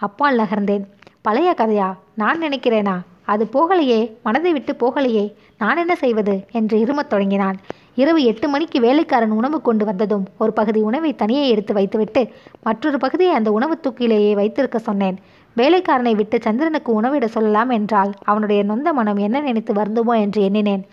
[0.00, 0.84] அப்பால் நகர்ந்தேன்.
[1.22, 1.88] பழைய கதையா?
[2.14, 2.96] நான் நினைக்கிறேனா?
[3.24, 5.24] அது போகலையே மனதை விட்டு போகலையே
[5.58, 6.34] நான் என்ன செய்வது?
[6.50, 7.56] என்று இருமத் தொடங்கினான்
[7.94, 12.22] இரவு எட்டு மணிக்கு வேலைக்காரன் உணவு கொண்டு வந்ததும் ஒரு பகுதி உணவை தனியே எடுத்து வைத்துவிட்டு
[12.62, 15.16] மற்றொரு பகுதியை அந்த உணவு தூக்கிலேயே வைத்திருக்க சொன்னேன்.
[15.56, 20.84] வேலைக்காரனை விட்டு சந்திரனுக்கு உணவிட சொல்லலாம் என்றால் அவனுடைய நொந்த மனம் என்ன நினைத்து வருந்துமோ என்று எண்ணினேன்.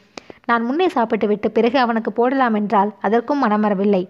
[0.46, 4.10] நான் முன்னே சாப்பிட்டு விட்டு பிறகு அவனுக்கு போடலாம் என்றால் அதற்கும் மனம் வரவில்லை.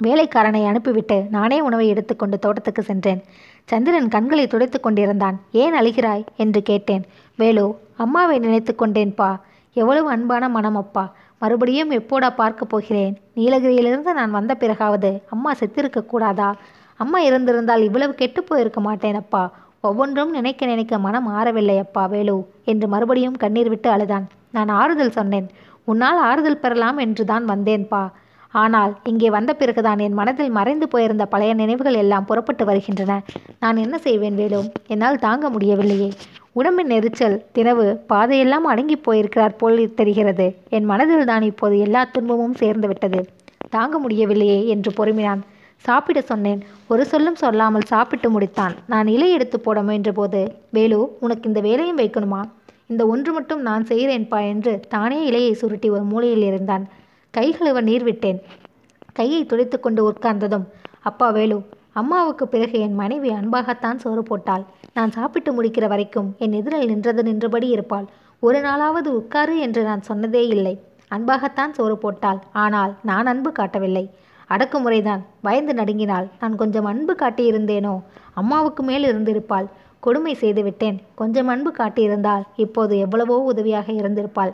[0.00, 3.20] வேலைக்காரனை அனுப்பிவிட்டு நானே உணவை எடுத்துக்கொண்டு தோட்டத்துக்கு சென்றேன்.
[3.64, 5.40] சந்திரன் கண்களை துடைத்து கொண்டிருந்தான்.
[5.52, 6.24] ஏன் அழுகிறாய்?
[6.36, 7.04] என்று கேட்டேன்.
[7.36, 7.64] வேலு
[7.96, 9.40] அம்மாவை நினைத்து கொண்டேன்பா.
[9.72, 13.18] எவ்வளவு அன்பான மனம் அப்பா மறுபடியும் எப்போடா பார்க்க போகிறேன்?
[13.36, 16.54] நீலகிரியிலிருந்து நான் வந்த பிறகாவது அம்மா செத்திருக்க கூடாதா?
[16.96, 19.42] அம்மா இருந்திருந்தால் இவ்வளவு கெட்டு போயிருக்க மாட்டேன் அப்பா
[19.80, 24.26] ஒவ்வொன்றும் நினைக்க நினைக்க மனம் ஆறவில்லை அப்பா வேலு என்று மறுபடியும் கண்ணீர் விட்டு அழுதான்.
[24.50, 25.48] நான் ஆறுதல் சொன்னேன்.
[25.84, 28.02] உன்னால் ஆறுதல் பெறலாம் என்று தான் வந்தேன்பா.
[28.62, 33.12] ஆனால் இங்கே வந்த பிறகுதான் என் மனதில் மறைந்து போயிருந்த பழைய நினைவுகள் எல்லாம் புறப்பட்டு வருகின்றன.
[33.62, 34.60] நான் என்ன செய்வேன் வேலு?
[34.86, 36.08] என்னால் தாங்க முடியவில்லையே.
[36.52, 40.46] உடம்பின் நெரிச்சல் தினவு பாதையெல்லாம் அடங்கி போயிருக்கிறார் போல் தெரிகிறது.
[40.76, 43.20] என் மனதில் தான் இப்போது எல்லா துன்பமும் சேர்ந்து விட்டது.
[43.70, 45.42] தாங்க முடியவில்லையே என்று பொறுமினான்.
[45.84, 46.60] சாப்பிட சொன்னேன்.
[46.88, 48.74] ஒரு சொல்லும் சொல்லாமல் சாப்பிட்டு முடித்தான்.
[48.86, 50.40] நான் இலை எடுத்து போட முயன்றபோது
[50.70, 52.42] வேலு உனக்கு இந்த வேலையும் வைக்கணுமா?
[52.92, 56.84] இந்த ஒன்று மட்டும் நான் செய்கிறேன்பா என்று தானே இலையை சுருட்டி ஒரு மூலையில் இருந்தான்
[57.36, 58.40] கைகளுவ நீர் விட்டேன்
[59.12, 60.66] கையை துடைத்து கொண்டு உட்கார்ந்ததும்
[61.00, 61.56] அப்பா வேலு
[61.92, 64.64] அம்மாவுக்கு பிறகு என் மனைவி அன்பாகத்தான் சோறு போட்டாள்.
[64.94, 68.06] நான் சாப்பிட்டு முடிக்கிற வரைக்கும் என் எதிரில் நின்றது நின்றபடி இருப்பாள்.
[68.42, 70.74] ஒரு நாளாவது உட்காரு என்று நான் சொன்னதே இல்லை.
[71.10, 72.40] அன்பாகத்தான் சோறு போட்டாள்.
[72.52, 74.04] ஆனால் நான் அன்பு காட்டவில்லை.
[74.50, 75.22] அடக்குமுறைதான்.
[75.42, 76.26] பயந்து நடுங்கினாள்.
[76.40, 77.94] நான் கொஞ்சம் அன்பு காட்டியிருந்தேனோ?
[78.34, 79.68] அம்மாவுக்கு மேல் இருந்திருப்பாள்.
[80.00, 80.98] கொடுமை செய்துவிட்டேன்.
[81.14, 84.52] கொஞ்சம் அன்பு காட்டியிருந்தால் இப்போது எவ்வளவோ உதவியாக இருந்திருப்பாள்.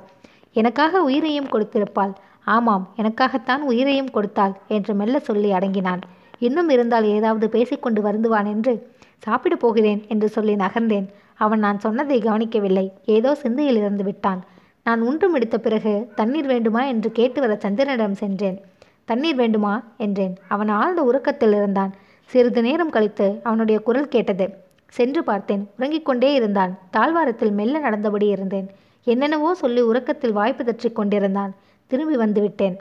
[0.52, 2.12] எனக்காக உயிரையும் கொடுத்திருப்பாள்.
[2.46, 6.00] ஆமாம் எனக்காகத்தான் உயிரையும் கொடுத்தாள் என்று மெல்ல சொல்லி அடங்கினான்
[6.38, 11.06] இன்னும் இருந்தால் ஏதாவது பேசிக்கொண்டு வருந்துவான் என்று சாப்பிடப் போகிறேன் என்று சொல்லி நகர்ந்தேன்.
[11.34, 12.92] அவன் நான் சொன்னதை கவனிக்கவில்லை.
[13.04, 14.44] ஏதோ சிந்தையில் இருந்து விட்டான்.
[14.84, 18.60] நான் உன்றும் எடுத்த பிறகு தண்ணீர் வேண்டுமா என்று கேட்டு வர சந்திரனிடம் சென்றேன்.
[19.04, 20.34] தண்ணீர் வேண்டுமா என்றேன்.
[20.48, 21.92] அவன் ஆழ்ந்த உறக்கத்தில் இருந்தான்.
[22.30, 24.54] சிறிது நேரம் கழித்து அவனுடைய குரல் கேட்டது.
[24.86, 25.68] சென்று பார்த்தேன்.
[25.76, 26.78] உறங்கிக் கொண்டே இருந்தான்.
[26.90, 28.68] தாழ்வாரத்தில் மெல்ல நடந்தபடி இருந்தேன்.
[29.04, 31.54] என்னென்னவோ சொல்லி உறக்கத்தில் வாய்ப்பு தற்றிக் கொண்டிருந்தான்.
[31.90, 32.76] திரும்பி வந்துவிட்டேன்.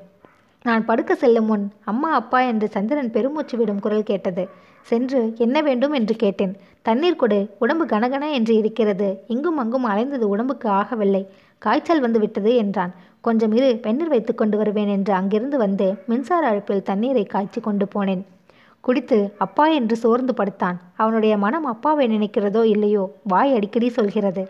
[0.65, 4.43] நான் படுக்க செல்லும் முன் அம்மா அப்பா என்று சந்திரன் பெருமூச்சு விடும் குரல் கேட்டது.
[4.81, 5.91] சென்று என்ன வேண்டும்?
[5.91, 6.53] என்று கேட்டேன்.
[6.81, 7.39] தண்ணீர் கொடு.
[7.59, 9.23] உடம்பு கனகன என்று இருக்கிறது.
[9.27, 11.23] இங்கும் அங்கும் அலைந்தது உடம்புக்கு ஆகவில்லை.
[11.57, 12.93] காய்ச்சல் வந்து விட்டது என்றான்.
[13.21, 18.23] கொஞ்சம் இரு வெந்நீர் வைத்து கொண்டு வருவேன் என்று அங்கிருந்து வந்து மின்சார அழைப்பில் தண்ணீரை காய்ச்சி கொண்டு போனேன்.
[18.83, 20.77] குடித்து அப்பா என்று சோர்ந்து படுத்தான்.
[20.95, 23.03] அவனுடைய மனம் அப்பாவை நினைக்கிறதோ இல்லையோ?
[23.23, 24.43] வாய் அடிக்கடி சொல்கிறது.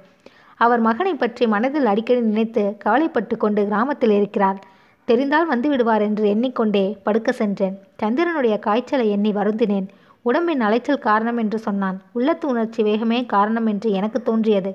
[0.66, 4.60] அவர் மகனை பற்றி மனதில் அடிக்கடி நினைத்து கவலைப்பட்டு கொண்டு கிராமத்தில் இருக்கிறார்.
[5.08, 7.76] தெரிந்தால் வந்து விடுவார் என்று எண்ணிக்கொண்டே படுக்க சென்றேன்.
[8.02, 9.88] சந்திரனுடைய காய்ச்சலை எண்ணி வருந்தினேன்.
[10.22, 11.98] உடம்பின் அலைச்சல் காரணம் என்று சொன்னான்.
[12.14, 14.72] உள்ளத்து உணர்ச்சி வேகமே காரணம் என்று எனக்கு தோன்றியது.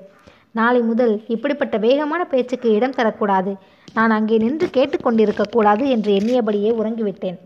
[0.51, 3.53] நாளை முதல் இப்படிப்பட்ட வேகமான பேச்சுக்கு இடம் தரக்கூடாது.
[3.93, 7.37] நான் அங்கே நின்று கேட்டுக்கொண்டிருக்கக்கூடாது என்று எண்ணியபடியே உறங்கிவிட்டேன்.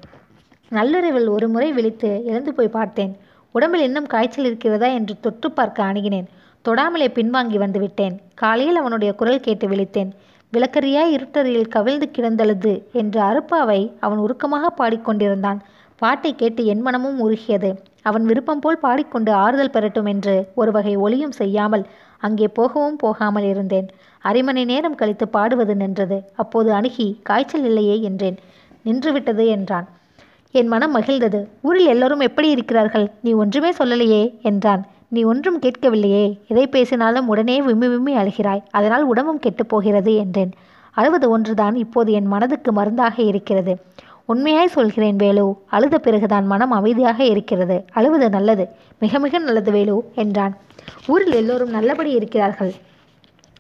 [0.72, 3.14] நள்ளிரவில் ஒரு முறை விழித்து எழுந்து போய் பார்த்தேன்.
[3.56, 6.28] உடம்பில் இன்னும் காய்ச்சல் இருக்கிறதா என்று தொட்டு பார்க்க அணுகினேன்.
[6.66, 10.10] தொடாமலே பின்வாங்கி வந்து விட்டேன் காலையில் அவனுடைய குரல் கேட்டு விழித்தேன்.
[10.54, 15.60] விளக்கறியாய் இருட்டறையில் கவிழ்ந்து கிடந்தழுது என்று அறுப்பாவை அவன் உருக்கமாக பாடிக்கொண்டிருந்தான்.
[16.02, 17.72] பாட்டை கேட்டு என் மனமும் உருகியது.
[18.02, 21.86] அவன் விருப்பம் போல் பாடிக்கொண்டு ஆறுதல் பெறட்டும் என்று ஒரு வகை ஒளியும் செய்யாமல்
[22.18, 23.88] அங்கே போகவும் போகாமல் இருந்தேன்.
[24.24, 26.18] அரை மணி நேரம் கழித்து பாடுவது நின்றது.
[26.36, 28.38] அப்போது அணுகி காய்ச்சல் இல்லையே என்றேன்.
[28.86, 29.88] நின்றுவிட்டது என்றான்.
[30.52, 31.40] என் மனம் மகிழ்ந்தது.
[31.62, 33.08] ஊரில் எல்லோரும் எப்படி இருக்கிறார்கள்?
[33.22, 34.84] நீ ஒன்றுமே சொல்லலையே என்றான்.
[35.10, 36.38] நீ ஒன்றும் கேட்கவில்லையே.
[36.48, 38.64] எதை பேசினாலும் உடனே விம்மி விம்மி அழுகிறாய்.
[38.70, 40.52] அதனால் உடம்பும் கெட்டுப் போகிறது என்றேன்.
[40.92, 43.78] அழுவது ஒன்றுதான் இப்போது என் மனதுக்கு மருந்தாக இருக்கிறது.
[44.26, 45.58] உண்மையாய் சொல்கிறேன் வேலு.
[45.66, 47.86] அழுத பிறகுதான் மனம் அமைதியாக இருக்கிறது.
[47.92, 48.68] அழுவது நல்லது.
[49.00, 50.58] மிக மிக நல்லது வேலு என்றான்.
[51.08, 52.74] ஊரில் எல்லோரும் நல்லபடி இருக்கிறார்கள்.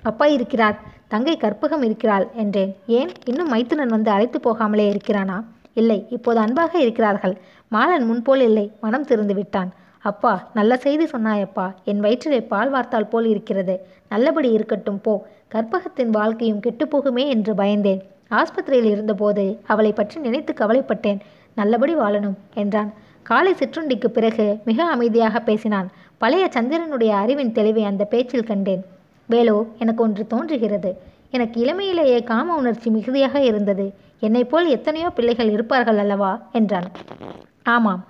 [0.01, 0.79] அப்பா இருக்கிறார்.
[1.07, 2.75] தங்கை கற்பகம் இருக்கிறாள் என்றேன்.
[2.87, 3.09] ஏன்?
[3.25, 5.43] இன்னும் மைத்துனன் வந்து அழைத்து போகாமலே இருக்கிறானா?
[5.73, 6.05] இல்லை.
[6.09, 7.37] இப்போது அன்பாக இருக்கிறார்கள்.
[7.71, 8.71] மாலன் முன்போல் இல்லை.
[8.81, 9.73] மனம் திறந்து விட்டான்.
[10.03, 11.73] அப்பா நல்ல செய்தி சொன்னாயப்பா.
[11.83, 13.75] என் வயிற்றிலே பால் வார்த்தால் போல் இருக்கிறது.
[14.09, 15.13] நல்லபடி இருக்கட்டும் போ.
[15.53, 18.01] கற்பகத்தின் வாழ்க்கையும் கெட்டுப்போகுமே என்று பயந்தேன்.
[18.31, 21.19] ஆஸ்பத்திரியில் இருந்தபோது அவளை பற்றி நினைத்து கவலைப்பட்டேன்.
[21.53, 22.93] நல்லபடி வாழணும் என்றான்.
[23.23, 25.89] காலை சிற்றுண்டிக்கு பிறகு மிக அமைதியாக பேசினான்.
[26.17, 28.83] பழைய சந்திரனுடைய அறிவின் தெளிவை அந்த பேச்சில் கண்டேன்.
[29.29, 30.91] வேலோ எனக்கு ஒன்று தோன்றுகிறது.
[31.31, 33.93] எனக்கு இளமையிலேயே காம உணர்ச்சி மிகுதியாக இருந்தது.
[34.19, 36.87] என்னைப் போல் எத்தனையோ பிள்ளைகள் இருப்பார்கள் அல்லவா என்றான்.
[37.63, 38.01] ஆமாம்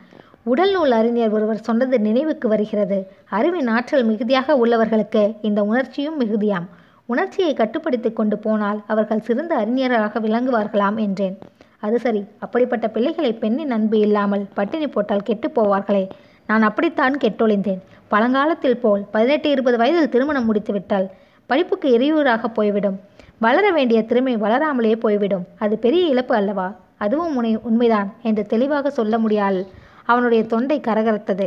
[0.44, 3.08] உடல் நூல் அறிஞர் ஒருவர் சொன்னது நினைவுக்கு வருகிறது.
[3.30, 6.68] அறிவின் ஆற்றல் மிகுதியாக உள்ளவர்களுக்கு இந்த உணர்ச்சியும் மிகுதியாம்.
[7.06, 11.38] உணர்ச்சியை கட்டுப்படுத்தி கொண்டு போனால் அவர்கள் சிறந்த அறிஞராக விளங்குவார்களாம் என்றேன்.
[11.80, 16.10] அது சரி அப்படிப்பட்ட பிள்ளைகளை பெண்ணின் அன்பு இல்லாமல் பட்டினி போட்டால் கெட்டுப் போவார்களே.
[16.48, 17.80] நான் அப்படித்தான் கெட்டொழிந்தேன்.
[18.08, 21.10] பழங்காலத்தில் போல் பதினெட்டு இருபது வயதில் திருமணம் முடித்துவிட்டால்
[21.46, 23.00] படிப்புக்கு இறையூறாக போய்விடும்.
[23.40, 25.46] வளர வேண்டிய திறமை வளராமலே போய்விடும்.
[25.60, 26.76] அது பெரிய இழப்பு அல்லவா?
[26.98, 29.66] அதுவும் உனை உண்மைதான் என்று தெளிவாக சொல்ல முடியால்
[30.12, 31.46] அவனுடைய தொண்டை கரகரத்தது.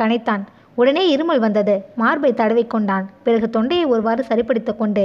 [0.00, 0.44] கனைத்தான்
[0.80, 1.74] உடனே இருமல் வந்தது.
[2.00, 5.04] மார்பை தடவிக்கொண்டான் பிறகு தொண்டையை ஒருவாறு சரிப்படுத்தி கொண்டு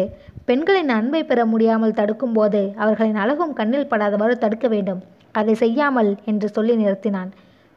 [0.49, 5.01] பெண்களின் அன்பை பெற முடியாமல் தடுக்கும்போது அவர்களின் அழகும் கண்ணில் படாதவாறு தடுக்க வேண்டும்.
[5.39, 7.29] அதை செய்யாமல் என்று சொல்லி நிறுத்தினான்.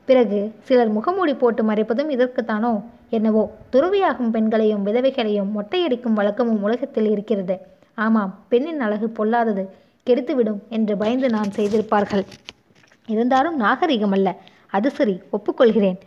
[0.08, 2.72] பிறகு சிலர் முகமூடி போட்டு மறைப்பதும் இதற்குத்தானோ?
[3.16, 7.56] என்னவோ துறவியாகும் பெண்களையும் விதவைகளையும் மொட்டையடிக்கும் வழக்கமும் உலகத்தில் இருக்கிறது.
[7.98, 9.64] ஆமாம் பெண்ணின் அழகு பொல்லாதது.
[10.06, 12.24] கெடுத்துவிடும் என்று பயந்து நான் செய்திருப்பார்கள்.
[13.08, 14.28] இருந்தாலும் நாகரிகம் அல்ல
[14.76, 15.98] அது சரி ஒப்புக்கொள்கிறேன்.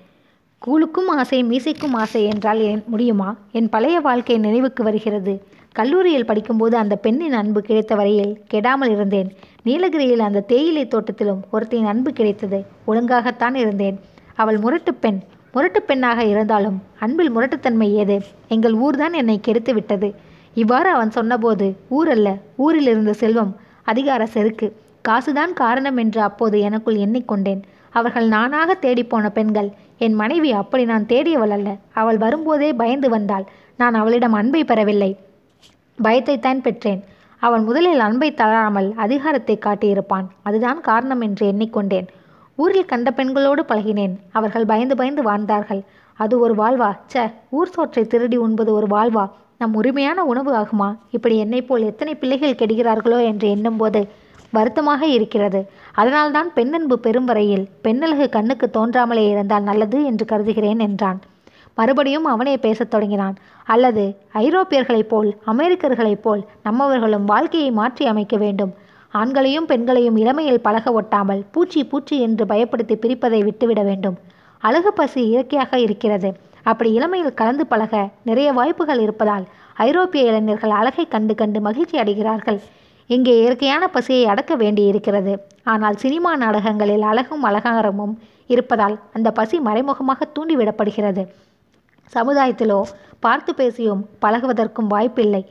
[0.62, 3.30] கூழுக்கும் ஆசை மீசைக்கும் ஆசை என்றால் ஏன் முடியுமா?
[3.52, 5.34] என் பழைய வாழ்க்கை நினைவுக்கு வருகிறது.
[5.72, 9.30] கல்லூரியில் படிக்கும்போது அந்த பெண்ணின் அன்பு கிடைத்த வரையில் கெடாமல் இருந்தேன்.
[9.64, 12.60] நீலகிரியில் அந்த தேயிலை தோட்டத்திலும் ஒருத்தின் அன்பு கிடைத்தது.
[12.88, 13.98] ஒழுங்காகத்தான் இருந்தேன்.
[14.36, 15.20] அவள் முரட்டு பெண்.
[15.54, 18.18] முரட்டு பெண்ணாக இருந்தாலும் அன்பில் முரட்டுத்தன்மை ஏது?
[18.48, 20.10] எங்கள் ஊர்தான் என்னை கெடுத்து விட்டது.
[20.54, 23.52] இவ்வாறு அவன் சொன்னபோது ஊரல்ல ஊரில் இருந்த செல்வம்
[23.84, 24.68] அதிகார செருக்கு.
[25.10, 27.62] காசுதான் காரணம் என்று அப்போது எனக்குள் எண்ணிக்கொண்டேன்.
[27.90, 31.76] அவர்கள் நானாக தேடிப்போன பெண்கள் என் மனைவி அப்படி நான் தேடியவள் அல்ல.
[31.94, 33.46] அவள் வரும்போதே பயந்து வந்தாள்.
[33.78, 35.18] நான் அவளிடம் அன்பை பெறவில்லை.
[36.04, 37.04] பயத்தைத்தான் பெற்றேன்.
[37.42, 40.26] அவன் முதலில் அன்பை தராமல் அதிகாரத்தை காட்டியிருப்பான்.
[40.44, 42.08] அதுதான் காரணம் என்று எண்ணிக்கொண்டேன்.
[42.56, 44.16] ஊரில் கண்ட பெண்களோடு பழகினேன்.
[44.32, 45.82] அவர்கள் பயந்து பயந்து வாழ்ந்தார்கள்.
[46.14, 46.98] அது ஒரு வாழ்வா?
[47.08, 49.30] ச்ச ஊர் சோற்றை திருடி உண்பது ஒரு வாழ்வா?
[49.58, 50.96] நம் உரிமையான உணவு ஆகுமா?
[51.12, 54.08] இப்படி என்னை போல் எத்தனை பிள்ளைகள் கெடுகிறார்களோ என்று எண்ணும்போது
[54.52, 55.70] வருத்தமாக இருக்கிறது.
[56.02, 61.20] அதனால்தான் பெண்ணன்பு பெரும் வரையில் பெண்ணழகு கண்ணுக்கு தோன்றாமலே இருந்தால் நல்லது என்று கருதுகிறேன் என்றான்.
[61.78, 63.36] மறுபடியும் அவனே பேசத் தொடங்கினான்.
[63.74, 64.04] அல்லது
[64.44, 68.72] ஐரோப்பியர்களைப் போல் அமெரிக்கர்களைப் போல் நம்மவர்களும் வாழ்க்கையை மாற்றி அமைக்க வேண்டும்.
[69.14, 74.18] ஆண்களையும் பெண்களையும் இளமையில் பழக ஒட்டாமல் பூச்சி பூச்சி என்று பயப்படுத்தி பிரிப்பதை விட்டுவிட வேண்டும்.
[74.64, 76.30] அழகு பசி இயற்கையாக இருக்கிறது.
[76.64, 79.46] அப்படி இளமையில் கலந்து பழக நிறைய வாய்ப்புகள் இருப்பதால்
[79.86, 82.60] ஐரோப்பிய இளைஞர்கள் அழகை கண்டு கண்டு மகிழ்ச்சி அடைகிறார்கள்.
[83.10, 85.34] இங்கே இயற்கையான பசியை அடக்க வேண்டியிருக்கிறது.
[85.64, 88.14] ஆனால் சினிமா நாடகங்களில் அழகும் அலங்காரமும்
[88.48, 91.24] இருப்பதால் அந்த பசி மறைமுகமாக தூண்டிவிடப்படுகிறது.
[92.14, 92.82] சமுதாயத்திலோ
[93.20, 95.42] பார்த்து பேசியும் பழகுவதற்கும் வாய்ப்பில்லை.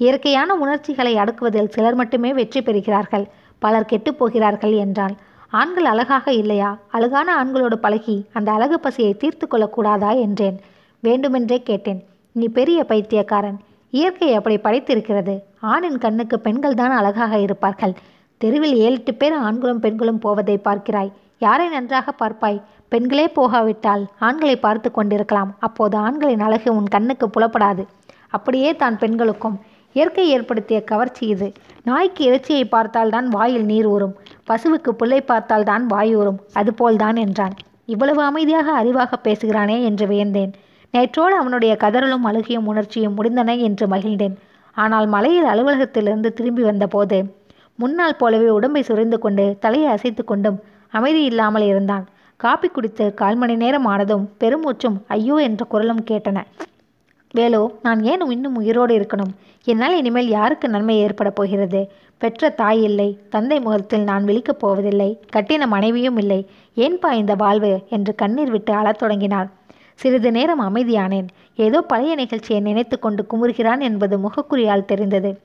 [0.00, 3.26] இயற்கையான உணர்ச்சிகளை அடக்குவதில் சிலர் மட்டுமே வெற்றி பெறுகிறார்கள்.
[3.62, 5.14] பலர் கெட்டுப் போகிறார்கள் என்றால்
[5.52, 6.70] ஆண்கள் அழகாக இல்லையா?
[6.90, 10.58] அழகான ஆண்களோடு பழகி அந்த அழகு பசியை தீர்த்து கொள்ளக்கூடாதா என்றேன்.
[11.00, 12.00] வேண்டுமென்றே கேட்டேன்.
[12.32, 13.58] நீ பெரிய பைத்தியக்காரன்.
[13.90, 15.34] இயற்கை அப்படி படைத்திருக்கிறது.
[15.62, 17.94] ஆணின் கண்ணுக்கு பெண்கள் தான் அழகாக இருப்பார்கள்.
[18.38, 21.12] தெருவில் ஏழு எட்டு பேர் ஆண்களும் பெண்களும் போவதை பார்க்கிறாய்.
[21.38, 22.62] யாரை நன்றாக பார்ப்பாய்?
[22.88, 25.54] பெண்களே போகாவிட்டால் ஆண்களை பார்த்து கொண்டிருக்கலாம்.
[25.58, 27.84] அப்போது ஆண்களின் அழகு உன் கண்ணுக்கு புலப்படாது.
[28.26, 29.56] அப்படியே தான் பெண்களுக்கும்.
[29.92, 31.52] இயற்கை ஏற்படுத்திய கவர்ச்சி இது.
[31.84, 34.14] நாய்க்கு இறைச்சியை பார்த்தால்தான் வாயில் நீர் ஊறும்.
[34.48, 36.40] பசுவுக்கு புல்லை பார்த்தால்தான் வாய் ஊறும்.
[36.54, 37.54] அதுபோல்தான் என்றான்.
[37.84, 40.52] இவ்வளவு அமைதியாக அறிவாக பேசுகிறானே என்று வியந்தேன்.
[40.94, 44.36] நேற்றோடு அவனுடைய கதறலும் அழுகியும் உணர்ச்சியும் முடிந்தன என்று மகிழ்ந்தேன்.
[44.76, 47.18] ஆனால் மலையில் அலுவலகத்திலிருந்து திரும்பி வந்தபோது
[47.78, 50.58] முன்னால் போலவே உடம்பை சுரிந்து கொண்டு தலையை அசைத்து கொண்டும்
[50.92, 52.04] அமைதி இல்லாமல் இருந்தான்.
[52.40, 56.38] காப்பி குடித்து கால் மணி நேரம் ஆனதும் பெருமூச்சும் ஐயோ என்ற குரலும் கேட்டன.
[57.34, 59.32] வேலோ நான் ஏன் இன்னும் உயிரோடு இருக்கணும்?
[59.64, 61.80] என்னால் இனிமேல் யாருக்கு நன்மை ஏற்பட போகிறது?
[62.18, 63.08] பெற்ற தாய் இல்லை.
[63.28, 65.08] தந்தை முகத்தில் நான் விழிக்கப் போவதில்லை.
[65.36, 66.40] கட்டின மனைவியும் இல்லை.
[66.76, 67.72] ஏன்பா இந்த வாழ்வு?
[67.88, 69.48] என்று கண்ணீர் விட்டு அழத் தொடங்கினாள்.
[69.94, 71.28] சிறிது நேரம் அமைதியானேன்.
[71.56, 75.40] ஏதோ பழைய நிகழ்ச்சியை நினைத்து கொண்டு குமுறுகிறான் என்பது முகக்குறியால் தெரிந்தது.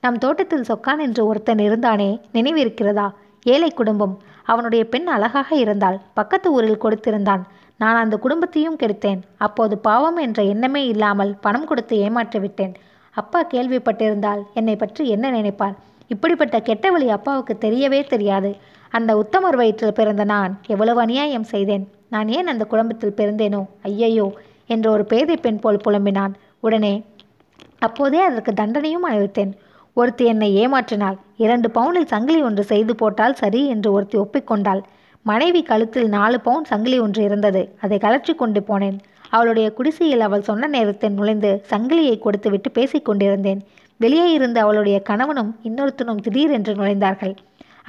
[0.00, 3.06] நம் தோட்டத்தில் சொக்கான் என்று ஒருத்தன் இருந்தானே நினைவிருக்கிறதா?
[3.42, 4.14] ஏழை குடும்பம்.
[4.42, 5.98] அவனுடைய பெண் அழகாக இருந்தாள்.
[6.14, 7.42] பக்கத்து ஊரில் கொடுத்திருந்தான்.
[7.76, 9.20] நான் அந்த குடும்பத்தையும் கெடுத்தேன்.
[9.36, 12.74] அப்போது பாவம் என்ற எண்ணமே இல்லாமல் பணம் கொடுத்து ஏமாற்றி விட்டேன்.
[13.10, 15.76] அப்பா கேள்விப்பட்டிருந்தால் என்னை பற்றி என்ன நினைப்பார்?
[16.06, 18.56] இப்படிப்பட்ட கெட்ட வழி அப்பாவுக்கு தெரியவே தெரியாது.
[18.90, 21.88] அந்த உத்தமர் வயிற்றில் பிறந்த நான் எவ்வளவு அநியாயம் செய்தேன்.
[22.08, 23.62] நான் ஏன் அந்த குடும்பத்தில் பிறந்தேனோ?
[23.82, 24.32] ஐயையோ.
[24.66, 26.34] என்ற ஒரு பேதை பெண் போல் புலம்பினான்.
[26.60, 26.94] உடனே
[27.78, 29.52] அப்போதே அதற்கு தண்டனையும் அளித்தேன்.
[29.96, 34.80] ஒருத்தி என்னை ஏமாற்றினாள் இரண்டு பவுனில் சங்கிலி ஒன்று செய்து போட்டால் சரி என்று ஒருத்தி ஒப்பிக்கொண்டாள்.
[35.26, 37.62] மனைவி கழுத்தில் நாலு பவுன் சங்கிலி ஒன்று இருந்தது.
[37.80, 38.98] அதை கலற்றி கொண்டு போனேன்.
[39.30, 43.60] அவளுடைய குடிசையில் அவள் சொன்ன நேரத்தில் நுழைந்து சங்கிலியை கொடுத்துவிட்டு பேசிக் கொண்டிருந்தேன்.
[44.00, 47.34] வெளியே இருந்து அவளுடைய கணவனும் இன்னொருத்தனும் திடீரென்று நுழைந்தார்கள்.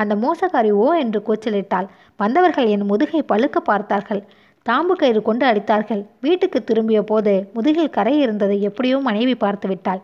[0.02, 1.88] அந்த மோசக்காரி ஓ என்று கூச்சலிட்டாள்.
[2.16, 4.22] வந்தவர்கள் என் முதுகை பழுக்க பார்த்தார்கள்.
[4.68, 6.06] தாம்பு கயிறு கொண்டு அடித்தார்கள்.
[6.22, 10.02] வீட்டுக்கு திரும்பிய போது முதுகில் கரை இருந்ததை எப்படியோ மனைவி பார்த்து விட்டாள்.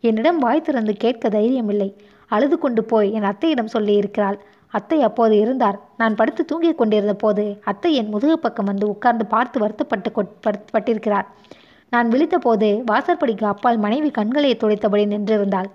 [0.00, 1.88] என்னிடம் வாய் திறந்து கேட்க தைரியமில்லை.
[2.26, 4.38] அழுது கொண்டு போய் என் அத்தையிடம் சொல்லி இருக்கிறாள்.
[4.68, 5.80] அத்தை அப்போது இருந்தார்.
[5.96, 11.26] நான் படுத்து தூங்கிக் கொண்டிருந்த போது அத்தை என் முதுகு பக்கம் வந்து உட்கார்ந்து பார்த்து வருத்தப்பட்டு கொட்- பட்டிருக்கிறார்
[11.90, 15.68] நான் விழித்தபோது வாசற்படிக்கு அப்பால் மனைவி கண்களை துடைத்தபடி நின்றிருந்தாள்.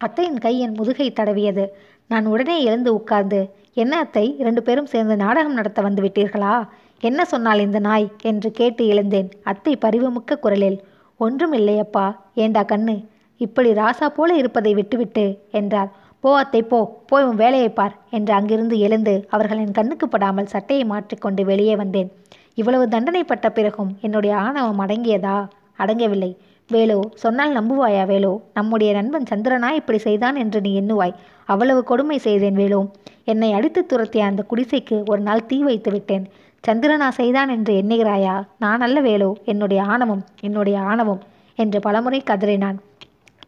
[0.00, 1.66] அத்தையின் கை என் முதுகை தடவியது.
[2.06, 3.40] நான் உடனே எழுந்து உட்கார்ந்து
[3.74, 6.54] என்ன அத்தை இரண்டு பேரும் சேர்ந்து நாடகம் நடத்த வந்து விட்டீர்களா?
[7.00, 8.06] என்ன சொன்னாள் இந்த நாய்?
[8.22, 9.28] என்று கேட்டு எழுந்தேன்.
[9.42, 10.78] அத்தை பரிவுமிக்க குரலில்
[11.16, 12.16] ஒன்றும் இல்லையப்பா.
[12.34, 13.04] ஏண்டா கண்ணு?
[13.36, 16.78] இப்படி ராசா போல இருப்பதை விட்டுவிட்டு என்றார் போ அத்தை போ.
[17.06, 22.08] போய் உன் வேலையை பார் என்று அங்கிருந்து எழுந்து அவர்களின் கண்ணுக்கு படாமல் சட்டையை மாற்றிக்கொண்டு வெளியே வந்தேன்.
[22.54, 25.36] இவ்வளவு தண்டனைப்பட்ட பிறகும் என்னுடைய ஆணவம் அடங்கியதா?
[25.78, 26.36] அடங்கவில்லை.
[26.70, 28.40] வேலு சொன்னால் நம்புவாயா வேலு?
[28.54, 31.14] நம்முடைய நண்பன் சந்திரனா இப்படி செய்தான் என்று நீ எண்ணுவாய்.
[31.44, 32.80] அவ்வளவு கொடுமை செய்தேன் வேலு.
[33.24, 36.26] என்னை அடித்து துரத்திய அந்த குடிசைக்கு ஒரு நாள் தீ வைத்து விட்டேன்.
[36.64, 38.34] சந்திரனா செய்தான் என்று எண்ணுகிறாயா?
[38.58, 41.20] நான் அல்ல வேலு என்னுடைய ஆணவம் என்னுடைய ஆணவம்
[41.58, 42.78] என்று பலமுறை கதறினான்.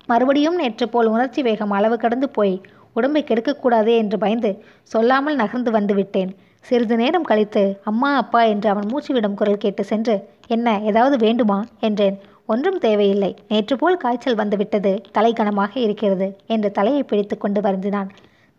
[0.06, 2.54] மறுபடியும் நேற்று போல் உணர்ச்சி வேகம் அளவு கடந்து போய்
[2.92, 4.50] உடம்பை கெடுக்கக்கூடாதே என்று பயந்து
[4.82, 6.30] சொல்லாமல் நகர்ந்து வந்து விட்டேன்.
[6.60, 10.14] சிறிது நேரம் கழித்து அம்மா அப்பா என்று அவன் மூச்சுவிடும் குரல் கேட்டு சென்று
[10.46, 11.58] என்ன ஏதாவது வேண்டுமா?
[11.80, 12.16] என்றேன்.
[12.46, 13.36] ஒன்றும் தேவையில்லை.
[13.48, 18.08] நேற்று போல் காய்ச்சல் வந்துவிட்டது தலை கனமாக இருக்கிறது என்று தலையை பிடித்து கொண்டு வருந்தினான்.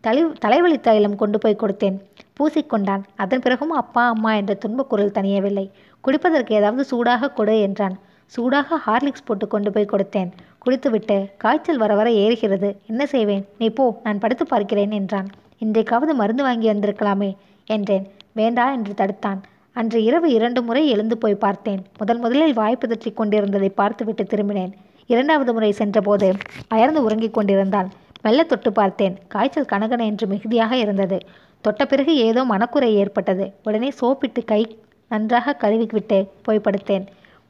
[0.04, 1.98] தலை தலைவலி தைலம் கொண்டு போய் கொடுத்தேன்.
[2.40, 3.02] பூசிக்கொண்டான்.
[3.16, 5.70] அதன் பிறகும் அப்பா அம்மா என்ற துன்பக் குரல் தணியவில்லை.
[6.04, 7.98] குடிப்பதற்கு ஏதாவது சூடாக கொடு என்றான்.
[8.26, 10.30] சூடாக ஹார்லிக்ஸ் போட்டு கொண்டு போய் கொடுத்தேன்.
[10.58, 12.76] குடித்துவிட்டு காய்ச்சல் வர வர ஏறுகிறது.
[12.86, 13.44] என்ன செய்வேன்?
[13.58, 15.28] நீ போ நான் படுத்து பார்க்கிறேன் என்றான்.
[15.60, 18.06] இன்றைக்காவது மருந்து வாங்கி வந்திருக்கலாமே என்றேன்.
[18.32, 19.40] வேண்டா என்று தடுத்தான்.
[19.72, 21.82] அன்று இரவு இரண்டு முறை எழுந்து போய் பார்த்தேன்.
[21.98, 24.72] முதல் முதலில் வாய் தற்றி கொண்டிருந்ததை பார்த்துவிட்டு திரும்பினேன்.
[25.06, 26.32] இரண்டாவது முறை சென்றபோது
[26.68, 27.88] அயர்ந்து உறங்கிக் கொண்டிருந்தான்
[28.22, 29.18] மெல்ல தொட்டு பார்த்தேன்.
[29.28, 31.18] காய்ச்சல் கனகன என்று மிகுதியாக இருந்தது.
[31.64, 33.52] தொட்ட பிறகு ஏதோ மனக்குறை ஏற்பட்டது.
[33.64, 34.62] உடனே சோப்பிட்டு கை
[35.10, 37.04] நன்றாக கழுவிவிட்டு போய் படுத்தேன்.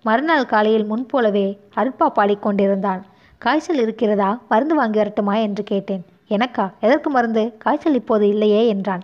[0.05, 1.47] மறுநாள் காலையில் முன்போலவே
[1.77, 3.03] அருட்பா பாடிக்கொண்டிருந்தான்
[3.39, 4.41] காய்ச்சல் இருக்கிறதா?
[4.49, 5.35] மருந்து வாங்கி வரட்டுமா?
[5.37, 6.03] என்று கேட்டேன்.
[6.31, 6.71] எனக்கா?
[6.81, 7.55] எதற்கு மருந்து?
[7.59, 9.03] காய்ச்சல் இப்போது இல்லையே என்றான்.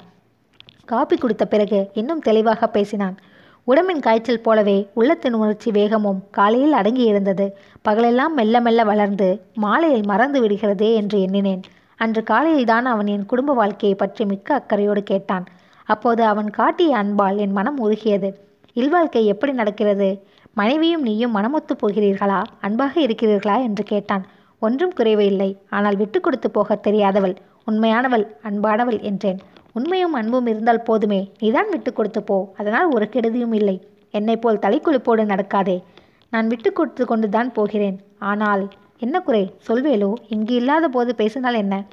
[0.85, 3.17] காப்பி குடித்த பிறகு இன்னும் தெளிவாக பேசினான்.
[3.65, 7.47] உடம்பின் காய்ச்சல் போலவே உள்ளத்தின் உணர்ச்சி வேகமும் காலையில் அடங்கி இருந்தது
[7.89, 11.63] பகலெல்லாம் மெல்ல மெல்ல வளர்ந்து மாலையில் மறந்து விடுகிறதே என்று எண்ணினேன்.
[11.99, 15.45] அன்று காலையில் தான் அவன் என் குடும்ப வாழ்க்கையை பற்றி மிக்க அக்கறையோடு கேட்டான்.
[15.85, 18.29] அப்போது அவன் காட்டிய அன்பால் என் மனம் உருகியது.
[18.73, 20.09] இல்வாழ்க்கை எப்படி நடக்கிறது?
[20.53, 22.43] மனைவியும் நீயும் மனமொத்து போகிறீர்களா?
[22.61, 23.63] அன்பாக இருக்கிறீர்களா?
[23.63, 24.25] என்று கேட்டான்.
[24.59, 27.37] ஒன்றும் குறைவு இல்லை ஆனால் விட்டு கொடுத்து போக தெரியாதவள்.
[27.71, 29.39] உண்மையானவள் அன்பானவள் என்றேன்.
[29.73, 31.21] உண்மையும் அன்பும் இருந்தால் போதுமே.
[31.39, 32.53] நீதான் விட்டு கொடுத்து போ.
[32.57, 33.77] அதனால் ஒரு கெடுதியும் இல்லை.
[34.11, 35.83] என்னைப் போல் தலைக்குளிப்போடு நடக்காதே.
[36.31, 37.99] நான் விட்டு கொடுத்து கொண்டு தான் போகிறேன்.
[38.19, 38.63] ஆனால்
[39.01, 41.85] என்ன குறை சொல்வேலோ இங்கு இல்லாத போது பேசினால் என்ன?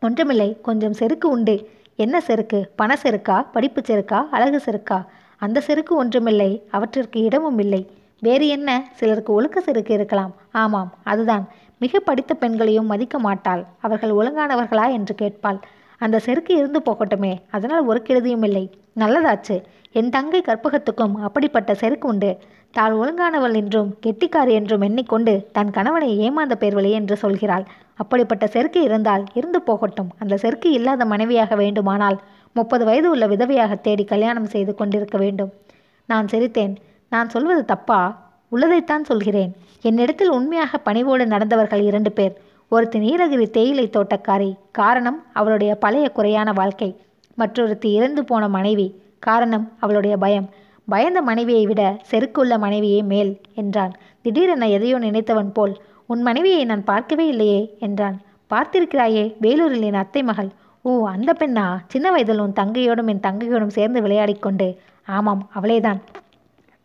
[0.00, 1.68] ஒன்றுமில்லை கொஞ்சம் செருக்கு உண்டு.
[1.96, 2.70] என்ன செருக்கு?
[2.76, 3.46] பண செருக்கா?
[3.52, 4.28] படிப்பு செருக்கா?
[4.30, 5.06] அழகு செருக்கா?
[5.36, 7.90] அந்த செருக்கு ஒன்றுமில்லை அவற்றிற்கு இடமும் இல்லை.
[8.20, 8.88] வேறு என்ன?
[8.92, 10.34] சிலருக்கு ஒழுக்க செருக்கு இருக்கலாம்.
[10.52, 11.48] ஆமாம் அதுதான்.
[11.78, 13.66] மிக படித்த பெண்களையும் மதிக்க மாட்டாள்.
[13.80, 15.60] அவர்கள் ஒழுங்கானவர்களா என்று கேட்பாள்.
[15.98, 18.70] அந்த செருக்கு இருந்து போகட்டுமே அதனால் ஒரு கெடுதியும் இல்லை.
[18.96, 19.62] நல்லதாச்சு.
[19.92, 22.38] என் தங்கை கற்பகத்துக்கும் அப்படிப்பட்ட செருக்கு உண்டு.
[22.70, 27.64] தாள் ஒழுங்கானவள் என்றும் கெட்டிக்காரி என்றும் எண்ணிக்கொண்டு தன் கணவனை ஏமாந்த பேர்வழி என்று சொல்கிறாள்.
[27.94, 30.10] அப்படிப்பட்ட செருக்கு இருந்தால் இருந்து போகட்டும்.
[30.18, 32.20] அந்த செருக்கு இல்லாத மனைவியாக வேண்டுமானால்
[32.52, 35.50] முப்பது வயது உள்ள விதவையாக தேடி கல்யாணம் செய்து கொண்டிருக்க வேண்டும்.
[36.06, 36.76] நான் சிரித்தேன்.
[37.08, 38.30] நான் சொல்வது தப்பா?
[38.52, 39.52] உள்ளதைத்தான் சொல்கிறேன்.
[39.82, 42.36] என்னிடத்தில் உண்மையாக பணிவோடு நடந்தவர்கள் இரண்டு பேர்.
[42.68, 44.54] ஒருத்தி நீலகிரி தேயிலை தோட்டக்காரி.
[44.70, 46.96] காரணம் அவளுடைய பழைய குறையான வாழ்க்கை.
[47.34, 49.00] மற்றொருத்தி இறந்து போன மனைவி.
[49.18, 50.48] காரணம் அவளுடைய பயம்.
[50.92, 53.92] பயந்த மனைவியை விட செருக்குள்ள மனைவியே மேல் என்றான்.
[54.22, 55.74] திடீரென எதையோ நினைத்தவன் போல்
[56.06, 58.16] உன் மனைவியை நான் பார்க்கவே இல்லையே என்றான்.
[58.50, 60.50] பார்த்திருக்கிறாயே வேலூரில் என் அத்தை மகள்.
[60.84, 61.66] ஓ அந்த பெண்ணா?
[61.92, 64.68] சின்ன வயதில் உன் தங்கையோடும் என் தங்கையோடும் சேர்ந்து விளையாடிக் கொண்டு.
[65.16, 66.00] ஆமாம் அவளேதான்.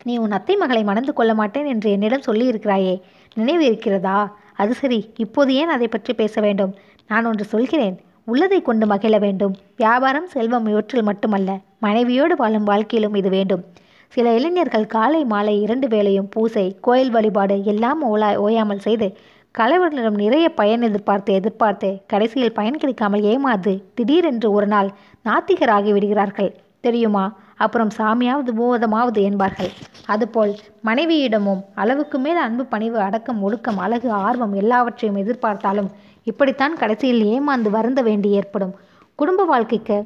[0.06, 2.94] நீ உன் அத்தை மகளை மணந்து கொள்ள மாட்டேன் என்று என்னிடம் சொல்லியிருக்கிறாயே.
[3.36, 4.18] நினைவு இருக்கிறதா?
[4.62, 6.74] அது சரி இப்போது ஏன் அதை பற்றி பேச வேண்டும்?
[7.10, 9.56] நான் ஒன்று சொல்கிறேன் உள்ளதை கொண்டு மகிழ வேண்டும்.
[9.76, 13.64] வியாபாரம் செல்வம் இவற்றில் மட்டுமல்ல மனைவியோடு வாழும் வாழ்க்கையிலும் இது வேண்டும்.
[14.12, 19.08] சில இளைஞர்கள் காலை மாலை இரண்டு வேளையும் பூசை கோயில் வழிபாடு எல்லாம் ஓலா ஓயாமல் செய்து
[19.54, 24.88] கலைவர்களிடம் நிறைய பயன் எதிர்பார்த்து எதிர்பார்த்து கடைசியில் பயன் கிடைக்காமல் ஏமாந்து திடீரென்று ஒரு நாள்
[25.24, 26.50] நாத்திகராகி விடுகிறார்கள்.
[26.80, 27.24] தெரியுமா?
[27.56, 29.70] அப்புறம் சாமியாவது பூவதமாவது என்பார்கள்.
[30.06, 30.52] அதுபோல்
[30.84, 35.90] மனைவியிடமும் அளவுக்கு மேல் அன்பு பணிவு அடக்கம் ஒழுக்கம் அழகு ஆர்வம் எல்லாவற்றையும் எதிர்பார்த்தாலும்
[36.22, 38.74] இப்படித்தான் கடைசியில் ஏமாந்து வருந்த வேண்டி ஏற்படும்.
[39.18, 39.98] குடும்ப வாழ்க்கைக்கு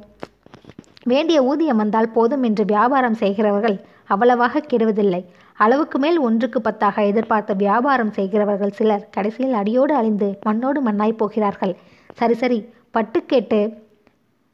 [1.03, 5.25] வேண்டிய ஊதியம் வந்தால் போதும் என்று வியாபாரம் செய்கிறவர்கள் அவ்வளவாக கெடுவதில்லை.
[5.57, 11.75] அளவுக்கு மேல் ஒன்றுக்கு பத்தாக எதிர்பார்த்த வியாபாரம் செய்கிறவர்கள் சிலர் கடைசியில் அடியோடு அழிந்து மண்ணோடு மண்ணாய் போகிறார்கள்.
[12.13, 12.69] சரி சரி.
[12.91, 13.89] பட்டு கேட்டு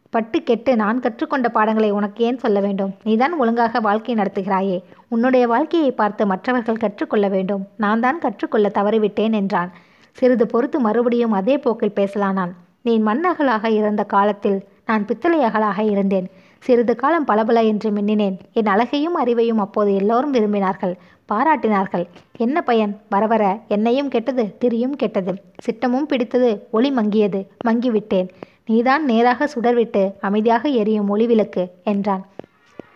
[0.09, 2.93] பட்டு கெட்டு நான் கற்றுக்கொண்ட பாடங்களை உனக்கு ஏன் சொல்ல வேண்டும்?
[3.03, 4.81] நீதான் ஒழுங்காக வாழ்க்கை நடத்துகிறாயே.
[5.09, 7.67] உன்னுடைய வாழ்க்கையை பார்த்து மற்றவர்கள் கற்றுக்கொள்ள வேண்டும்.
[7.77, 9.71] நான் தான் கற்றுக்கொள்ள தவறிவிட்டேன் என்றான்.
[10.11, 12.53] சிறிது பொறுத்து மறுபடியும் அதே போக்கில் பேசலானான்.
[12.81, 16.29] நீ மண்ணகலாக இருந்த காலத்தில் நான் பித்தளை அகலாக இருந்தேன்.
[16.59, 18.37] சிறிது காலம் பளபள என்று மின்னினேன்.
[18.53, 20.95] என் அழகையும் அறிவையும் அப்போது எல்லோரும் விரும்பினார்கள்.
[21.31, 22.05] பாராட்டினார்கள்.
[22.37, 22.99] என்ன பயன்?
[23.09, 23.43] வர வர.
[23.67, 25.33] என்னையும் கெட்டது திரியும் கெட்டது.
[25.65, 27.41] சிட்டமும் பிடித்தது ஒளி மங்கியது.
[27.67, 28.29] மங்கிவிட்டேன்.
[28.65, 32.25] நீதான் நேராக சுடர்விட்டு அமைதியாக எரியும் ஒளிவிளக்கு என்றான்.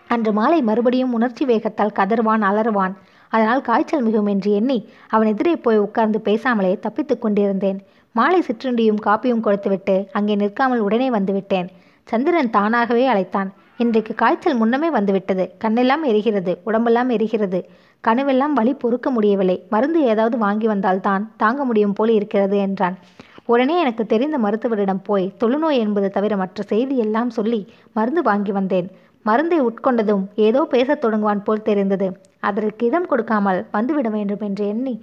[0.08, 2.94] அன்று மாலை மறுபடியும் உணர்ச்சி வேகத்தால் கதறுவான் அலறுவான்.
[3.28, 7.78] அதனால் காய்ச்சல் மிகும் என்று எண்ணி அவன் எதிரே போய் உட்கார்ந்து பேசாமலே தப்பித்துக் கொண்டிருந்தேன்.
[8.12, 11.68] மாலை சிற்றுண்டியும் காப்பியும் கொடுத்துவிட்டு அங்கே நிற்காமல் உடனே வந்துவிட்டேன்
[12.08, 13.50] சந்திரன் தானாகவே அழைத்தான்.
[13.76, 15.44] இன்றைக்கு காய்ச்சல் முன்னமே வந்துவிட்டது.
[15.64, 17.60] கண்ணெல்லாம் எரிகிறது உடம்பெல்லாம் எரிகிறது.
[18.04, 19.56] கனவெல்லாம் வலி பொறுக்க முடியவில்லை.
[19.70, 22.96] மருந்து ஏதாவது வாங்கி வந்தால்தான் தாங்க முடியும் போல் இருக்கிறது என்றான்.
[23.44, 27.60] உடனே எனக்கு தெரிந்த மருத்துவரிடம் போய் தொழுநோய் என்பது தவிர மற்ற செய்தி எல்லாம் சொல்லி
[27.92, 28.90] மருந்து வாங்கி வந்தேன்.
[29.22, 32.08] மருந்தை உட்கொண்டதும் ஏதோ பேசத் தொடங்குவான் போல் தெரிந்தது.
[32.40, 34.94] அதற்கு இடம் கொடுக்காமல் வந்துவிட வேண்டும் என்று எண்ணி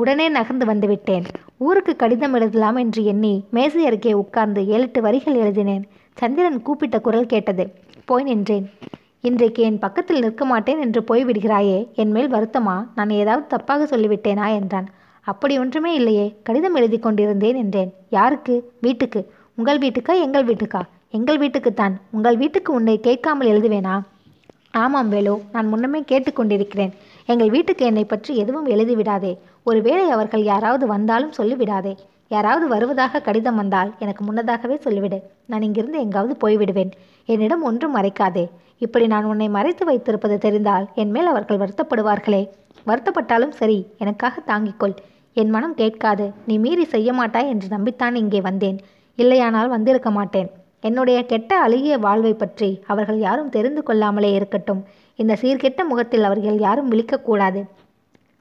[0.00, 1.24] உடனே நகர்ந்து வந்துவிட்டேன்.
[1.58, 5.84] ஊருக்கு கடிதம் எழுதலாம் என்று எண்ணி மேசை அருகே உட்கார்ந்து ஏழெட்டு வரிகள் எழுதினேன்.
[6.14, 7.64] சந்திரன் கூப்பிட்ட குரல் கேட்டது
[8.04, 8.66] போய் நின்றேன்.
[9.20, 12.76] இன்றைக்கு என் பக்கத்தில் நிற்க மாட்டேன் என்று போய்விடுகிறாயே என் மேல் வருத்தமா?
[12.94, 14.46] நான் ஏதாவது தப்பாக சொல்லிவிட்டேனா?
[14.54, 14.88] என்றான்.
[15.26, 16.26] அப்படி ஒன்றுமே இல்லையே.
[16.42, 17.90] கடிதம் எழுதி கொண்டிருந்தேன் என்றேன்.
[18.10, 18.54] யாருக்கு?
[18.80, 19.20] வீட்டுக்கு.
[19.54, 20.80] உங்கள் வீட்டுக்கா எங்கள் வீட்டுக்கா?
[21.10, 21.94] எங்கள் வீட்டுக்குத்தான்.
[22.10, 23.94] உங்கள் வீட்டுக்கு உன்னை கேட்காமல் எழுதுவேனா?
[24.82, 25.34] ஆமாம் வேலு.
[25.52, 26.92] நான் முன்னமே கேட்டுக்கொண்டிருக்கிறேன்
[27.26, 29.32] எங்கள் வீட்டுக்கு என்னை பற்றி எதுவும் எழுதிவிடாதே
[29.70, 31.92] ஒருவேளை அவர்கள் யாராவது வந்தாலும் சொல்லிவிடாதே.
[32.34, 35.18] யாராவது வருவதாக கடிதம் வந்தால் எனக்கு முன்னதாகவே சொல்லிவிடு.
[35.50, 36.92] நான் இங்கிருந்து எங்காவது போய்விடுவேன்.
[37.32, 38.44] என்னிடம் ஒன்றும் மறைக்காதே.
[38.84, 42.42] இப்படி நான் உன்னை மறைத்து வைத்திருப்பது தெரிந்தால் என் மேல் அவர்கள் வருத்தப்படுவார்களே.
[42.88, 44.94] வருத்தப்பட்டாலும் சரி எனக்காக தாங்கிக்கொள்.
[45.40, 46.24] என் மனம் கேட்காது.
[46.46, 48.78] நீ மீறி செய்ய மாட்டாய் என்று நம்பித்தான் இங்கே வந்தேன்.
[49.18, 50.48] இல்லையானால் வந்திருக்க மாட்டேன்.
[50.88, 54.80] என்னுடைய கெட்ட அழுகிய வாழ்வை பற்றி அவர்கள் யாரும் தெரிந்து கொள்ளாமலே இருக்கட்டும்.
[55.18, 57.60] இந்த சீர்கெட்ட முகத்தில் அவர்கள் யாரும் விழிக்கக்கூடாது.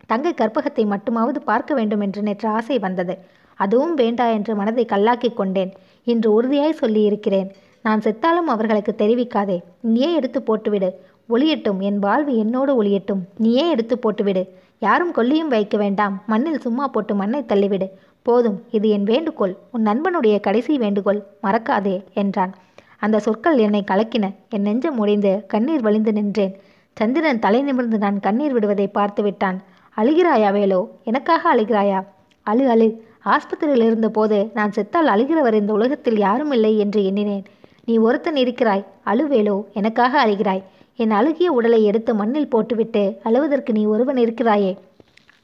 [0.10, 3.14] தங்கை கற்பகத்தை மட்டுமாவது பார்க்க வேண்டும் என்று நேற்று ஆசை வந்தது.
[3.56, 5.72] அதுவும் வேண்டா என்று மனதை கல்லாக்கிக் கொண்டேன்.
[6.04, 7.50] இன்று உறுதியாய் சொல்லியிருக்கிறேன்.
[7.86, 9.58] நான் செத்தாலும் அவர்களுக்கு தெரிவிக்காதே.
[9.82, 10.90] நீயே எடுத்து போட்டுவிடு.
[11.30, 11.80] ஒளியட்டும்.
[11.80, 13.22] என் வாழ்வு என்னோடு ஒளியட்டும்.
[13.38, 14.44] நீயே எடுத்து போட்டுவிடு.
[14.80, 16.16] யாரும் கொல்லியும் வைக்க வேண்டாம்.
[16.28, 17.88] மண்ணில் சும்மா போட்டு மண்ணை தள்ளிவிடு.
[18.28, 18.58] போதும்.
[18.72, 19.54] இது என் வேண்டுகோள்.
[19.72, 21.22] உன் நண்பனுடைய கடைசி வேண்டுகோள்.
[21.44, 22.54] மறக்காதே என்றான்.
[22.98, 24.26] அந்த சொற்கள் என்னை கலக்கின.
[24.50, 26.56] என் நெஞ்சம் உடைந்து கண்ணீர் வழிந்து நின்றேன்.
[27.00, 29.60] சந்திரன் தலை நிமிர்ந்து நான் கண்ணீர் விடுவதை பார்த்து விட்டான்
[30.00, 32.00] அழுகிறாயா வேலோ எனக்காக அழுகிறாயா?
[32.44, 32.88] அழு அழு.
[33.26, 37.44] ஆஸ்பத்திரியில் இருந்தபோது நான் செத்தால் அழுகிறவர் இந்த உலகத்தில் யாரும் இல்லை என்று எண்ணினேன்.
[37.86, 38.86] நீ ஒருத்தன் இருக்கிறாய்.
[39.06, 39.64] அழுவேலோ?
[39.74, 40.62] எனக்காக அழுகிறாய்.
[40.96, 44.78] என் அழுகிய உடலை எடுத்து மண்ணில் போட்டுவிட்டு அழுவதற்கு நீ ஒருவன் இருக்கிறாயே.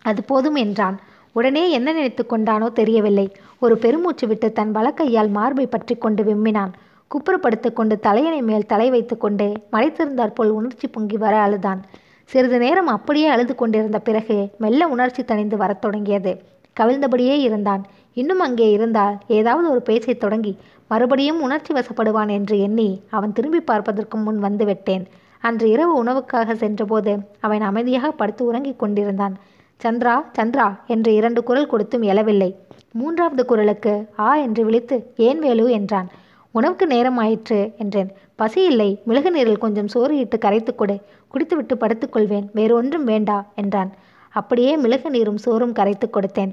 [0.02, 0.98] அது போதும் என்றான்.
[1.34, 3.28] உடனே என்ன நினைத்து கொண்டானோ தெரியவில்லை.
[3.60, 6.74] ஒரு பெருமூச்சு விட்டு தன் வலக்கையால் மார்பை பற்றி கொண்டு விம்மினான்.
[7.12, 11.82] குப்புறப்படுத்து கொண்டு தலையணை மேல் தலை வைத்து கொண்டு மறைத்திருந்தாற்போல் உணர்ச்சி பொங்கி வர அழுதான்.
[12.30, 16.32] சிறிது நேரம் அப்படியே அழுது கொண்டிருந்த பிறகு மெல்ல உணர்ச்சி தணிந்து வரத் தொடங்கியது.
[16.80, 17.84] கவிழ்ந்தபடியே இருந்தான்.
[18.14, 20.58] இன்னும் அங்கே இருந்தால் ஏதாவது ஒரு பேச்சைத் தொடங்கி
[20.88, 25.06] மறுபடியும் உணர்ச்சி வசப்படுவான் என்று எண்ணி அவன் திரும்பி பார்ப்பதற்கு முன் வந்து விட்டேன்.
[25.42, 29.36] அன்று இரவு உணவுக்காக சென்றபோது அவன் அமைதியாக படுத்து உறங்கிக் கொண்டிருந்தான்.
[29.82, 32.52] சந்திரா சந்திரா என்று இரண்டு குரல் கொடுத்தும் எழவில்லை.
[32.92, 36.08] மூன்றாவது குரலுக்கு ஆ என்று விழித்து ஏன் வேலு என்றான்.
[36.52, 38.12] உணவுக்கு நேரம் ஆயிற்று என்றேன்.
[38.36, 40.96] பசி இல்லை மிளகு நீரில் கொஞ்சம் சோறு இட்டு கரைத்து கொடு.
[41.28, 43.92] குடித்துவிட்டு படுத்துக்கொள்வேன் வேறொன்றும் வேண்டா என்றான்.
[44.30, 46.52] அப்படியே மிளகு நீரும் சோறும் கரைத்து கொடுத்தேன்.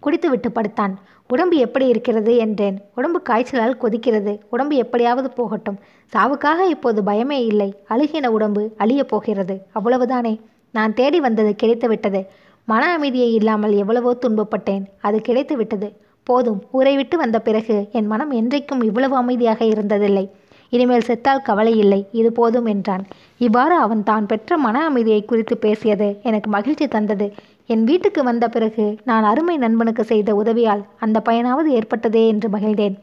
[0.00, 0.94] குடித்துவிட்டு படுத்தான்.
[1.26, 2.78] உடம்பு எப்படி இருக்கிறது என்றேன்.
[2.94, 4.38] உடம்பு காய்ச்சலால் கொதிக்கிறது.
[4.50, 5.78] உடம்பு எப்படியாவது போகட்டும்.
[6.12, 7.74] சாவுக்காக இப்போது பயமே இல்லை.
[7.88, 9.66] அழுகின உடம்பு அழியப் போகிறது.
[9.74, 10.34] அவ்வளவுதானே.
[10.70, 12.20] நான் தேடி வந்தது கிடைத்து விட்டது.
[12.68, 14.84] மன அமைதியை இல்லாமல் எவ்வளவோ துன்பப்பட்டேன்.
[15.00, 15.88] அது கிடைத்து விட்டது.
[16.26, 16.62] போதும்.
[16.70, 20.26] ஊரை விட்டு வந்த பிறகு என் மனம் என்றைக்கும் இவ்வளவு அமைதியாக இருந்ததில்லை.
[20.74, 23.04] இனிமேல் செத்தால் கவலை இல்லை இது போதும் என்றான்.
[23.46, 27.26] இவ்வாறு அவன் தான் பெற்ற மன அமைதியை குறித்து பேசியது எனக்கு மகிழ்ச்சி தந்தது.
[27.66, 32.96] என் வீட்டுக்கு வந்த பிறகு நான் அருமை நண்பனுக்கு செய்த உதவியால் அந்த பயனாவது ஏற்பட்டதே என்று மகிழ்ந்தேன்.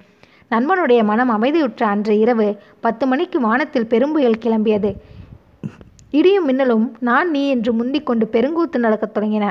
[0.51, 2.47] நண்பனுடைய மனம் அமைதியுற்ற அன்று இரவு
[2.85, 4.91] பத்து மணிக்கு வானத்தில் பெரும்புயல் கிளம்பியது.
[6.19, 9.45] இடியும் மின்னலும் நான் நீ என்று முந்திக் கொண்டு பெருங்கூத்து நடக்கத் தொடங்கின.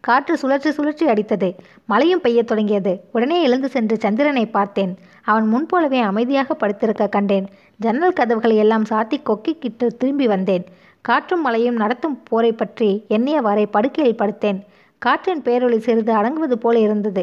[0.00, 1.54] காற்று சுழற்றி சுழற்சி அடித்தது.
[1.86, 3.00] மழையும் பெய்யத் தொடங்கியது.
[3.12, 4.96] உடனே எழுந்து சென்று சந்திரனை பார்த்தேன்.
[5.24, 7.46] அவன் முன்போலவே அமைதியாக படுத்திருக்க கண்டேன்.
[7.76, 10.64] ஜன்னல் கதவுகளை எல்லாம் சாத்தி கொக்கிக்கிட்டு திரும்பி வந்தேன்.
[11.00, 14.60] காற்றும் மழையும் நடத்தும் போரை பற்றி எண்ணியவாறே படுக்கையில் படுத்தேன்.
[14.98, 17.22] காற்றின் பேரொளி சிறிது அடங்குவது போல இருந்தது.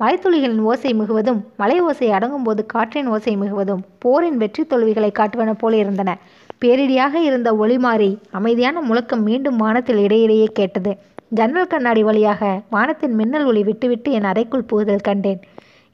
[0.00, 5.76] மலைத்துளிகளின் ஓசை மிகுவதும் மலை ஓசை அடங்கும் போது காற்றின் ஓசை மிகுவதும் போரின் வெற்றி தோல்விகளை காட்டுவன போல
[5.76, 6.18] இருந்தன.
[6.64, 10.98] பேரிடியாக இருந்த ஒளி மாறி அமைதியான முழக்கம் மீண்டும் வானத்தில் இடையிடையே கேட்டது.
[11.32, 12.42] ஜன்னல் கண்ணாடி வழியாக
[12.74, 15.40] வானத்தின் மின்னல் ஒளி விட்டுவிட்டு என் அறைக்குள் புகுதல் கண்டேன்.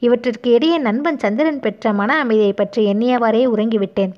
[0.02, 4.12] இவற்றிற்கு இடையே நண்பன் சந்திரன் பெற்ற மன அமைதியை பற்றி எண்ணியவாறே உறங்கிவிட்டேன்.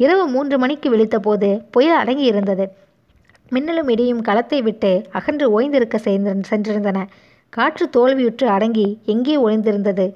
[0.00, 2.66] இரவு மூன்று மணிக்கு விழித்தபோது புயல் அடங்கி இருந்தது
[3.52, 5.96] மின்னலும் இடியும் களத்தை விட்டு அகன்று ஓய்ந்திருக்க
[6.50, 6.98] சென்றிருந்தன.
[7.52, 10.06] காற்று தோல்வியுற்று அடங்கி எங்கே ஒளிந்திருந்தது?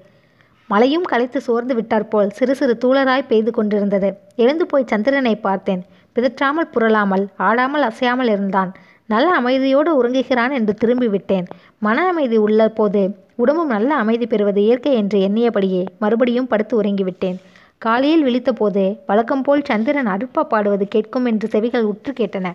[0.70, 4.08] மழையும் களைத்து சோர்ந்து விட்டாற்போல் சிறு சிறு தூளராய் பெய்து கொண்டிருந்தது.
[4.42, 5.82] எழுந்து போய் சந்திரனை பார்த்தேன்.
[6.16, 8.72] பிதற்றாமல் புரளாமல் ஆடாமல் அசையாமல் இருந்தான்.
[9.08, 11.46] நல்ல அமைதியோடு உறங்குகிறான் என்று திரும்பி விட்டேன்
[11.78, 13.02] மன அமைதி உள்ள போது
[13.36, 17.38] உடம்பும் நல்ல அமைதி பெறுவது இயற்கை என்று எண்ணியபடியே மறுபடியும் படுத்து உறங்கிவிட்டேன்.
[17.78, 22.52] காலையில் விழித்தபோது வழக்கம் போல் சந்திரன் அருப்பா பாடுவது கேட்கும் என்று செவிகள் உற்று கேட்டன.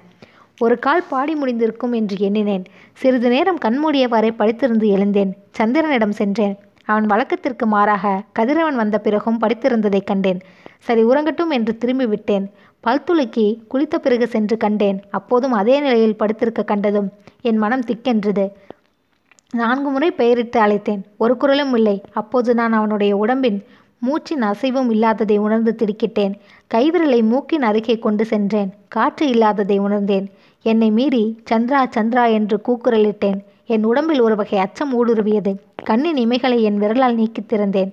[0.60, 2.66] ஒரு கால் பாடி முடிந்திருக்கும் என்று எண்ணினேன்.
[2.93, 5.32] சிறிது நேரம் கண்மூடியவாறே படுத்திருந்து எழுந்தேன்.
[5.58, 6.56] சந்திரனிடம் சென்றேன்.
[6.86, 10.39] அவன் வழக்கத்திற்கு மாறாக கதிரவன் வந்த பிறகும் படித்திருந்ததைக் கண்டேன்.
[10.79, 12.51] சரி உறங்கட்டும் என்று திரும்பி விட்டேன்.
[12.88, 15.01] குளித்த பிறகு சென்று கண்டேன்.
[15.09, 17.11] அப்போதும் அதே நிலையில் படுத்திருக்க கண்டதும்
[17.41, 18.51] என் மனம் திக்கென்றது.
[19.51, 21.01] நான்கு முறை பெயரிட்டு அழைத்தேன்.
[21.17, 22.01] ஒரு குரலும் இல்லை.
[22.13, 23.63] அப்போது நான் அவனுடைய உடம்பின்
[24.05, 26.34] மூச்சின் அசைவும் இல்லாததை உணர்ந்து திடுக்கிட்டேன்.
[26.73, 28.73] கைவிரலை மூக்கின் அருகே கொண்டு சென்றேன்.
[28.88, 30.29] காற்று இல்லாததை உணர்ந்தேன்.
[30.61, 33.39] என்னை மீறி சந்திரா சந்திரா என்று கூக்குரலிட்டேன்.
[33.66, 35.55] என் உடம்பில் ஒரு வகை அச்சம் ஊடுருவியது.
[35.84, 37.91] கண்ணின் இமைகளை என் விரலால் நீக்கித் திறந்தேன்.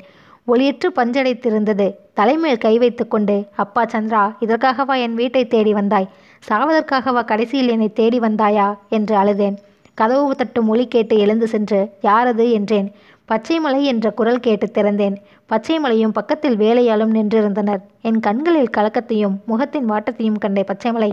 [0.48, 6.08] ஒளியற்று பஞ்சடைத்திருந்தது தலைமேல் கை வைத்துக்கொண்டு அப்பா சந்திரா இதற்காகவா என் வீட்டை தேடி வந்தாய்?
[6.48, 8.76] சாவதற்காகவா கடைசியில் என்னை தேடி வந்தாயா?
[8.88, 9.56] என்று அழுதேன்.
[9.94, 12.50] கதவு தட்டும் ஒலி கேட்டு எழுந்து சென்று யாரது?
[12.52, 12.92] என்றேன்.
[13.28, 15.16] பச்சைமலை என்ற குரல் கேட்டு திறந்தேன்.
[15.48, 17.80] பச்சைமலையும் பக்கத்தில் வேலையாலும் நின்றிருந்தனர்.
[18.02, 21.10] என் கண்களில் கலக்கத்தையும் முகத்தின் வாட்டத்தையும் கண்ட பச்சைமலை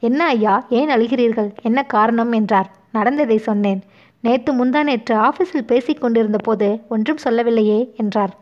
[0.00, 1.50] என்ன ஐயா ஏன் அழுகிறீர்கள்?
[1.62, 2.32] என்ன காரணம்?
[2.32, 2.78] என்றார்.
[2.90, 3.80] நடந்ததை சொன்னேன்.
[4.20, 6.02] நேற்று முந்தா நேற்று ஆஃபீஸில் பேசிக்
[6.42, 8.32] போது ஒன்றும் சொல்லவில்லையே என்றார்.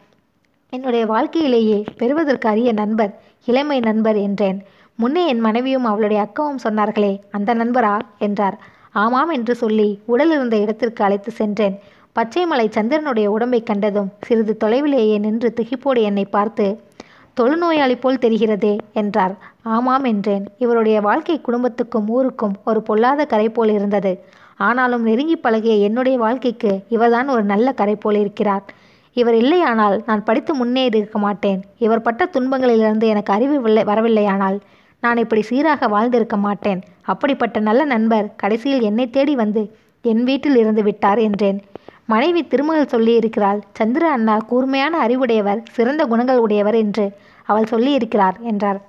[0.72, 3.12] என்னுடைய வாழ்க்கையிலேயே பெறுவதற்கு அரிய நண்பர்
[3.44, 4.58] இளமை நண்பர் என்றேன்.
[4.94, 8.58] முன்னே என் மனைவியும் அவளுடைய அக்காவும் சொன்னார்களே அந்த நண்பரா என்றார்.
[8.92, 11.78] ஆமாம் என்று சொல்லி உடல் இருந்த இடத்திற்கு அழைத்து சென்றேன்.
[12.16, 16.66] பச்சைமலை சந்திரனுடைய உடம்பை கண்டதும் சிறிது தொலைவிலேயே நின்று திகிப்போடு என்னை பார்த்து
[17.36, 19.34] தொழுநோயாளி போல் தெரிகிறதே என்றார்.
[19.62, 20.44] ஆமாம் என்றேன்.
[20.58, 24.12] இவருடைய வாழ்க்கை குடும்பத்துக்கும் ஊருக்கும் ஒரு பொல்லாத கரை போல் இருந்தது.
[24.58, 28.64] ஆனாலும் நெருங்கி பழகிய என்னுடைய வாழ்க்கைக்கு இவர்தான் ஒரு நல்ல கரை போல் இருக்கிறார்.
[29.12, 31.60] இவர் இல்லையானால் நான் படித்து முன்னேறி இருக்க மாட்டேன்.
[31.78, 33.56] இவர் பட்ட துன்பங்களிலிருந்து எனக்கு அறிவு
[33.92, 34.58] வரவில்லையானால்
[35.00, 36.80] நான் இப்படி சீராக வாழ்ந்திருக்க மாட்டேன்.
[37.02, 39.62] அப்படிப்பட்ட நல்ல நண்பர் கடைசியில் என்னை தேடி வந்து
[40.04, 41.58] என் வீட்டில் இருந்து விட்டார் என்றேன்.
[42.06, 47.06] மனைவி திருமகள் சொல்லியிருக்கிறாள் சந்திர அண்ணா கூர்மையான அறிவுடையவர் சிறந்த குணங்கள் உடையவர் என்று
[47.44, 48.80] அவள் சொல்லியிருக்கிறார் என்றார்.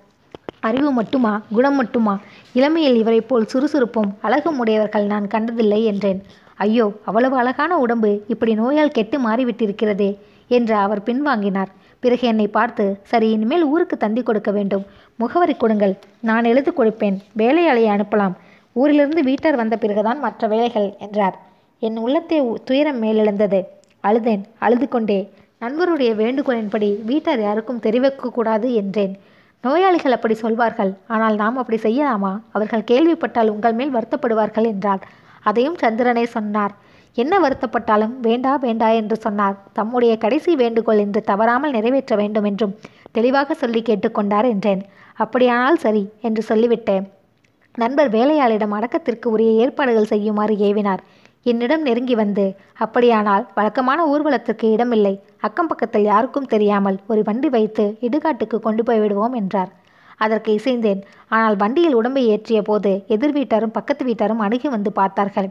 [0.59, 2.19] அறிவு மட்டுமா குணம் மட்டுமா?
[2.53, 6.23] இளமையில் இவரைப் போல் சுறுசுறுப்பும் அழகும் உடையவர்கள் நான் கண்டதில்லை என்றேன்.
[6.55, 11.65] ஐயோ அவ்வளவு அழகான உடம்பு இப்படி நோயால் கெட்டு மாறிவிட்டிருக்கிறதே என்று அவர் பின்வாங்கினார்.
[11.99, 14.85] பிறகு என்னை பார்த்து சரி இனிமேல் ஊருக்கு தந்தி கொடுக்க வேண்டும்.
[15.15, 15.97] முகவரி கொடுங்கள்.
[16.19, 17.17] நான் எழுதி கொடுப்பேன்.
[17.37, 18.33] வேலையாளையை அனுப்பலாம்.
[18.73, 21.39] ஊரிலிருந்து வீட்டார் வந்த பிறகுதான் மற்ற வேலைகள் என்றார்.
[21.79, 23.63] என் உள்ளத்தை உ- துயரம் மேலெழுந்தது.
[24.03, 24.41] அழுதேன்.
[24.59, 25.29] அழுது கொண்டே.
[25.61, 29.17] நண்பருடைய வேண்டுகோளின்படி வீட்டார் யாருக்கும் தெரிவிக்கக்கூடாது என்றேன்.
[29.63, 30.91] நோயாளிகள் அப்படி சொல்வார்கள்.
[31.07, 32.31] ஆனால் நாம் அப்படி செய்யலாமா?
[32.51, 35.01] அவர்கள் கேள்விப்பட்டால் உங்கள் மேல் வருத்தப்படுவார்கள் என்றார்
[35.43, 36.73] அதையும் சந்திரனே சொன்னார்.
[37.17, 39.55] என்ன வருத்தப்பட்டாலும் வேண்டா வேண்டா என்று சொன்னார்.
[39.73, 42.75] தம்முடைய கடைசி வேண்டுகோள் என்று தவறாமல் நிறைவேற்ற வேண்டும் என்றும்
[43.11, 44.81] தெளிவாக சொல்லி கேட்டுக்கொண்டார் என்றேன்.
[45.13, 47.05] அப்படியானால் சரி என்று சொல்லிவிட்டேன்.
[47.75, 51.01] நண்பர் வேலையாளிடம் அடக்கத்திற்கு உரிய ஏற்பாடுகள் செய்யுமாறு ஏவினார்.
[51.45, 52.45] என்னிடம் நெருங்கி வந்து
[52.83, 55.13] அப்படியானால் வழக்கமான ஊர்வலத்திற்கு இடமில்லை.
[55.47, 59.71] அக்கம் பக்கத்தில் யாருக்கும் தெரியாமல் ஒரு வண்டி வைத்து இடுகாட்டுக்கு கொண்டு போய்விடுவோம் என்றார்.
[60.25, 61.01] அதற்கு இசைந்தேன்.
[61.35, 65.49] ஆனால் வண்டியில் உடம்பை ஏற்றிய போது எதிர் வீட்டாரும் பக்கத்து வீட்டாரும் அணுகி வந்து பார்த்தார்கள்.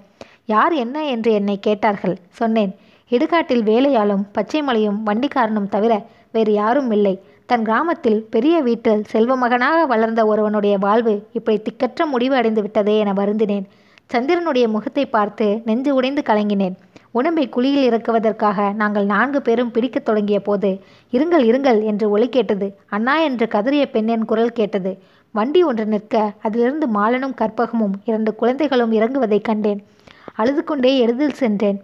[0.55, 2.15] யார் என்ன என்று என்னை கேட்டார்கள்.
[2.41, 2.73] சொன்னேன்
[3.11, 5.93] இடுகாட்டில் வேலையாலும் பச்சை மலையும் வண்டிக்காரனும் தவிர
[6.37, 7.15] வேறு யாரும் இல்லை.
[7.51, 13.67] தன் கிராமத்தில் பெரிய வீட்டில் செல்வமகனாக வளர்ந்த ஒருவனுடைய வாழ்வு இப்படி திக்கற்ற முடிவு அடைந்து விட்டதே என வருந்தினேன்.
[14.15, 16.75] சந்திரனுடைய முகத்தை பார்த்து நெஞ்சு உடைந்து கலங்கினேன்.
[17.11, 20.81] உடம்பை குழியில் இறக்குவதற்காக நாங்கள் நான்கு பேரும் பிடிக்கத் தொடங்கிய போது
[21.13, 22.77] இருங்கள் இருங்கள் என்று ஒலி கேட்டது.
[22.87, 24.99] அண்ணா என்று கதறிய பெண்ணின் குரல் கேட்டது.
[25.33, 29.87] வண்டி ஒன்று நிற்க அதிலிருந்து மாலனும் கற்பகமும் இரண்டு குழந்தைகளும் இறங்குவதைக் கண்டேன்.
[30.35, 31.83] அழுது கொண்டே எளிதில் சென்றேன்.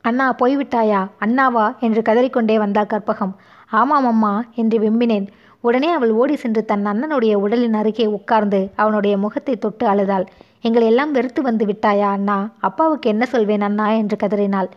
[0.00, 1.08] அண்ணா போய்விட்டாயா?
[1.20, 1.78] அண்ணாவா?
[1.78, 3.34] என்று கதறிக்கொண்டே வந்தாள் கற்பகம்.
[3.70, 5.26] ஆமாம் அம்மா என்று விம்மினேன்.
[5.60, 10.26] உடனே அவள் ஓடி சென்று தன் அண்ணனுடைய உடலின் அருகே உட்கார்ந்து அவனுடைய முகத்தை தொட்டு அழுதாள்.
[10.64, 12.50] எங்களை எல்லாம் வெறுத்து வந்து விட்டாயா அண்ணா?
[12.60, 13.92] அப்பாவுக்கு என்ன சொல்வேன் அண்ணா?
[13.92, 14.68] என்று கதறினாள்.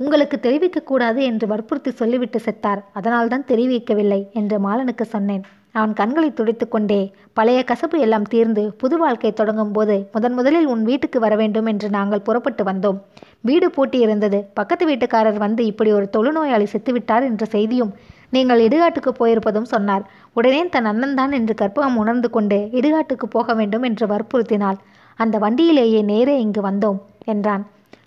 [0.00, 2.80] உங்களுக்கு தெரிவிக்கக்கூடாது என்று வற்புறுத்தி சொல்லிவிட்டு செத்தார்.
[2.92, 5.44] அதனால்தான் தெரிவிக்கவில்லை என்று மாலனுக்கு சொன்னேன்.
[5.72, 6.98] அவன் கண்களை துடைத்து கொண்டே
[7.32, 11.88] பழைய கசப்பு எல்லாம் தீர்ந்து புது வாழ்க்கை தொடங்கும் போது முதன் முதலில் உன் வீட்டுக்கு வர வேண்டும் என்று
[11.90, 12.98] நாங்கள் புறப்பட்டு வந்தோம்.
[13.40, 14.40] வீடு பூட்டி இருந்தது.
[14.54, 17.94] பக்கத்து வீட்டுக்காரர் வந்து இப்படி ஒரு தொழுநோயாளி செத்துவிட்டார் என்ற செய்தியும்
[18.30, 20.04] நீங்கள் இடுகாட்டுக்கு போயிருப்பதும் சொன்னார்.
[20.32, 24.78] உடனே தன் அண்ணன்தான் என்று கற்பகம் உணர்ந்து கொண்டு இடுகாட்டுக்கு போக வேண்டும் என்று வற்புறுத்தினாள்.
[25.18, 27.64] அந்த வண்டியிலேயே நேரே இங்கு வந்தோம் என்றான்.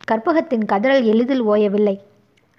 [0.07, 1.95] கற்பகத்தின் கதறல் எளிதில் ஓயவில்லை.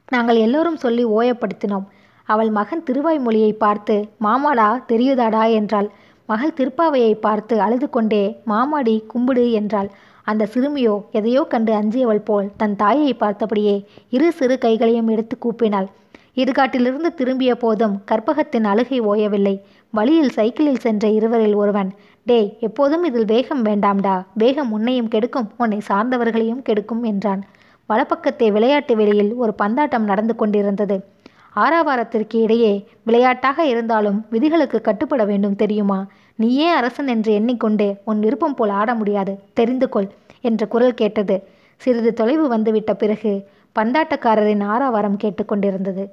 [0.08, 1.86] நாங்கள் எல்லோரும் சொல்லி ஓயப்படுத்தினோம்.
[2.28, 3.94] அவள் மகன் திருவாய்மொழியை பார்த்து
[4.24, 5.44] மாமாடா தெரியுதாடா?
[5.50, 5.88] என்றாள்.
[6.28, 9.88] மகள் திருப்பாவையை பார்த்து அழுது கொண்டே மாமாடி கும்பிடு என்றாள்.
[10.22, 13.76] அந்த சிறுமியோ எதையோ கண்டு அஞ்சியவள் போல் தன் தாயை பார்த்தபடியே
[14.10, 15.88] இரு சிறு கைகளையும் எடுத்து கூப்பினாள்.
[16.34, 19.54] இடுகாட்டிலிருந்து திரும்பிய போதும் கற்பகத்தின் அழுகை ஓயவில்லை.
[19.92, 21.90] வழியில் சைக்கிளில் சென்ற இருவரில் ஒருவன்
[22.26, 24.24] டேய் எப்போதும் இதில் வேகம் வேண்டாம்டா.
[24.34, 27.42] வேகம் உன்னையும் கெடுக்கும் உன்னை சார்ந்தவர்களையும் கெடுக்கும் என்றான்.
[27.88, 31.04] வலப்பக்கத்தே விளையாட்டு வெளியில் ஒரு பந்தாட்டம் நடந்து கொண்டிருந்தது.
[31.56, 36.06] ஆறாவாரத்திற்கு இடையே விளையாட்டாக இருந்தாலும் விதிகளுக்கு கட்டுப்பட வேண்டும் தெரியுமா?
[36.34, 39.38] நீயே அரசன் என்று எண்ணிக்கொண்டு உன் விருப்பம் போல் ஆட முடியாது.
[39.52, 40.08] தெரிந்து கொள்
[40.40, 41.48] என்ற குரல் கேட்டது.
[41.76, 43.48] சிறிது தொலைவு வந்துவிட்ட பிறகு
[43.78, 46.04] பந்தாட்டக்காரரின் ஆறாவாரம் கேட்டுக்கொண்டிருந்தது.